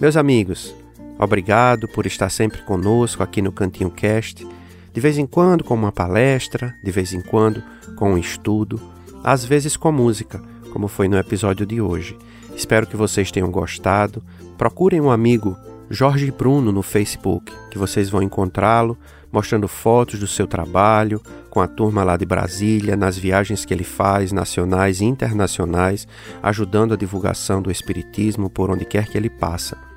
Meus 0.00 0.16
amigos, 0.16 0.72
obrigado 1.18 1.88
por 1.88 2.06
estar 2.06 2.30
sempre 2.30 2.62
conosco 2.62 3.24
aqui 3.24 3.42
no 3.42 3.50
Cantinho 3.50 3.90
Cast, 3.90 4.46
de 4.92 5.00
vez 5.00 5.18
em 5.18 5.26
quando 5.26 5.64
com 5.64 5.74
uma 5.74 5.90
palestra, 5.90 6.72
de 6.84 6.92
vez 6.92 7.12
em 7.12 7.20
quando 7.20 7.64
com 7.96 8.12
um 8.12 8.18
estudo, 8.18 8.80
às 9.24 9.44
vezes 9.44 9.76
com 9.76 9.90
música, 9.90 10.40
como 10.72 10.86
foi 10.86 11.08
no 11.08 11.18
episódio 11.18 11.66
de 11.66 11.80
hoje. 11.80 12.16
Espero 12.58 12.88
que 12.88 12.96
vocês 12.96 13.30
tenham 13.30 13.52
gostado. 13.52 14.20
Procurem 14.58 15.00
um 15.00 15.12
amigo 15.12 15.56
Jorge 15.88 16.28
Bruno 16.32 16.72
no 16.72 16.82
Facebook, 16.82 17.52
que 17.70 17.78
vocês 17.78 18.10
vão 18.10 18.20
encontrá-lo 18.20 18.98
mostrando 19.30 19.68
fotos 19.68 20.18
do 20.18 20.26
seu 20.26 20.44
trabalho 20.44 21.22
com 21.50 21.60
a 21.60 21.68
turma 21.68 22.02
lá 22.02 22.16
de 22.16 22.26
Brasília, 22.26 22.96
nas 22.96 23.16
viagens 23.16 23.64
que 23.64 23.72
ele 23.72 23.84
faz, 23.84 24.32
nacionais 24.32 25.00
e 25.00 25.04
internacionais, 25.04 26.08
ajudando 26.42 26.94
a 26.94 26.96
divulgação 26.96 27.62
do 27.62 27.70
Espiritismo 27.70 28.50
por 28.50 28.70
onde 28.70 28.84
quer 28.84 29.06
que 29.06 29.16
ele 29.16 29.30
passa. 29.30 29.87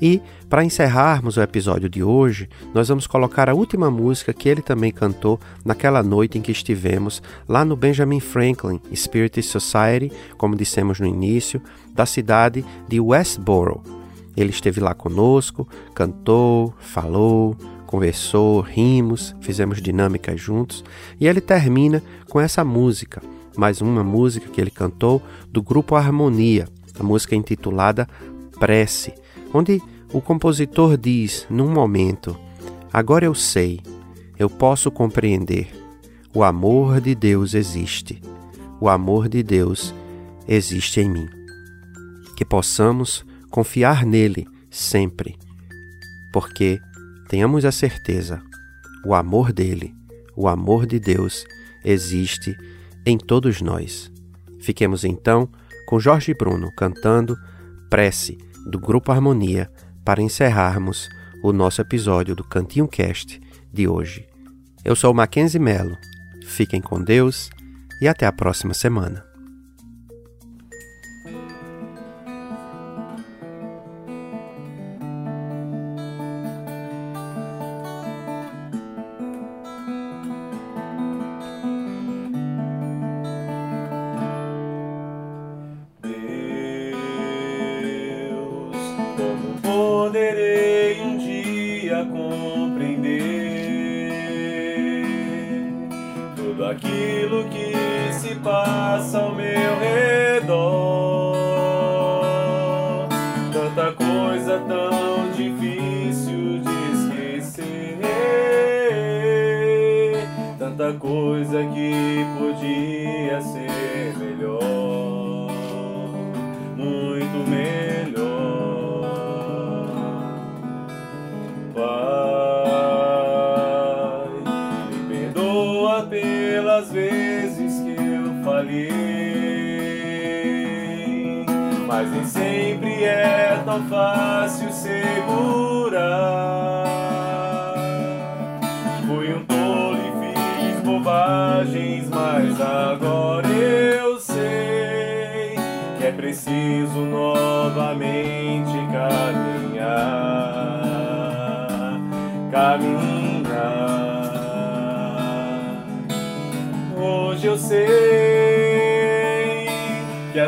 E, 0.00 0.20
para 0.48 0.64
encerrarmos 0.64 1.36
o 1.36 1.42
episódio 1.42 1.88
de 1.88 2.02
hoje, 2.02 2.48
nós 2.74 2.88
vamos 2.88 3.06
colocar 3.06 3.48
a 3.48 3.54
última 3.54 3.90
música 3.90 4.32
que 4.32 4.48
ele 4.48 4.62
também 4.62 4.92
cantou 4.92 5.38
naquela 5.64 6.02
noite 6.02 6.38
em 6.38 6.42
que 6.42 6.52
estivemos 6.52 7.22
lá 7.48 7.64
no 7.64 7.76
Benjamin 7.76 8.20
Franklin 8.20 8.80
Spirit 8.94 9.42
Society, 9.42 10.12
como 10.36 10.56
dissemos 10.56 11.00
no 11.00 11.06
início, 11.06 11.60
da 11.92 12.06
cidade 12.06 12.64
de 12.88 13.00
Westboro. 13.00 13.82
Ele 14.36 14.50
esteve 14.50 14.80
lá 14.80 14.94
conosco, 14.94 15.68
cantou, 15.94 16.74
falou, 16.80 17.56
conversou, 17.86 18.60
rimos, 18.60 19.34
fizemos 19.40 19.80
dinâmicas 19.80 20.40
juntos 20.40 20.84
e 21.20 21.28
ele 21.28 21.40
termina 21.40 22.02
com 22.28 22.40
essa 22.40 22.64
música, 22.64 23.22
mais 23.56 23.80
uma 23.80 24.02
música 24.02 24.50
que 24.50 24.60
ele 24.60 24.70
cantou 24.70 25.22
do 25.52 25.62
grupo 25.62 25.94
Harmonia, 25.94 26.66
a 26.98 27.02
música 27.04 27.36
intitulada 27.36 28.08
Prece, 28.58 29.14
onde 29.54 29.80
o 30.12 30.20
compositor 30.20 30.98
diz, 30.98 31.46
num 31.48 31.70
momento: 31.70 32.36
Agora 32.92 33.24
eu 33.24 33.34
sei, 33.34 33.80
eu 34.36 34.50
posso 34.50 34.90
compreender. 34.90 35.72
O 36.34 36.42
amor 36.42 37.00
de 37.00 37.14
Deus 37.14 37.54
existe. 37.54 38.20
O 38.80 38.88
amor 38.88 39.28
de 39.28 39.42
Deus 39.42 39.94
existe 40.48 41.00
em 41.00 41.08
mim. 41.08 41.28
Que 42.36 42.44
possamos 42.44 43.24
confiar 43.48 44.04
nele 44.04 44.44
sempre, 44.68 45.38
porque 46.32 46.80
tenhamos 47.28 47.64
a 47.64 47.70
certeza, 47.70 48.42
o 49.06 49.14
amor 49.14 49.52
dele, 49.52 49.94
o 50.36 50.48
amor 50.48 50.86
de 50.86 50.98
Deus 50.98 51.46
existe 51.84 52.56
em 53.06 53.16
todos 53.16 53.62
nós. 53.62 54.10
Fiquemos 54.58 55.04
então 55.04 55.48
com 55.86 56.00
Jorge 56.00 56.34
Bruno 56.34 56.72
cantando 56.76 57.36
Prece 57.88 58.36
do 58.66 58.78
Grupo 58.78 59.12
Harmonia 59.12 59.70
para 60.04 60.22
encerrarmos 60.22 61.08
o 61.42 61.52
nosso 61.52 61.80
episódio 61.80 62.34
do 62.34 62.44
Cantinho 62.44 62.88
Cast 62.88 63.40
de 63.72 63.88
hoje. 63.88 64.26
Eu 64.84 64.94
sou 64.94 65.12
Mackenzie 65.12 65.60
Melo. 65.60 65.96
Fiquem 66.46 66.80
com 66.80 67.02
Deus 67.02 67.50
e 68.00 68.08
até 68.08 68.26
a 68.26 68.32
próxima 68.32 68.74
semana. 68.74 69.33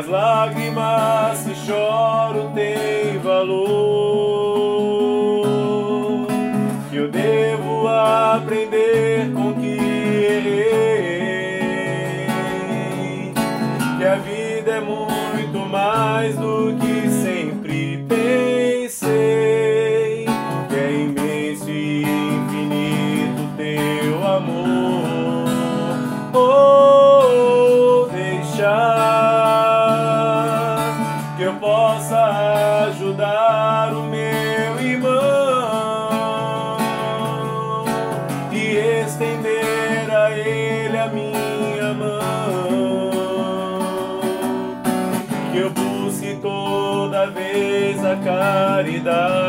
Lágrimas 0.07 1.39
se 1.39 1.53
choro 1.55 2.49
têm 2.53 3.19
valor, 3.19 4.26
caridade 48.27 49.46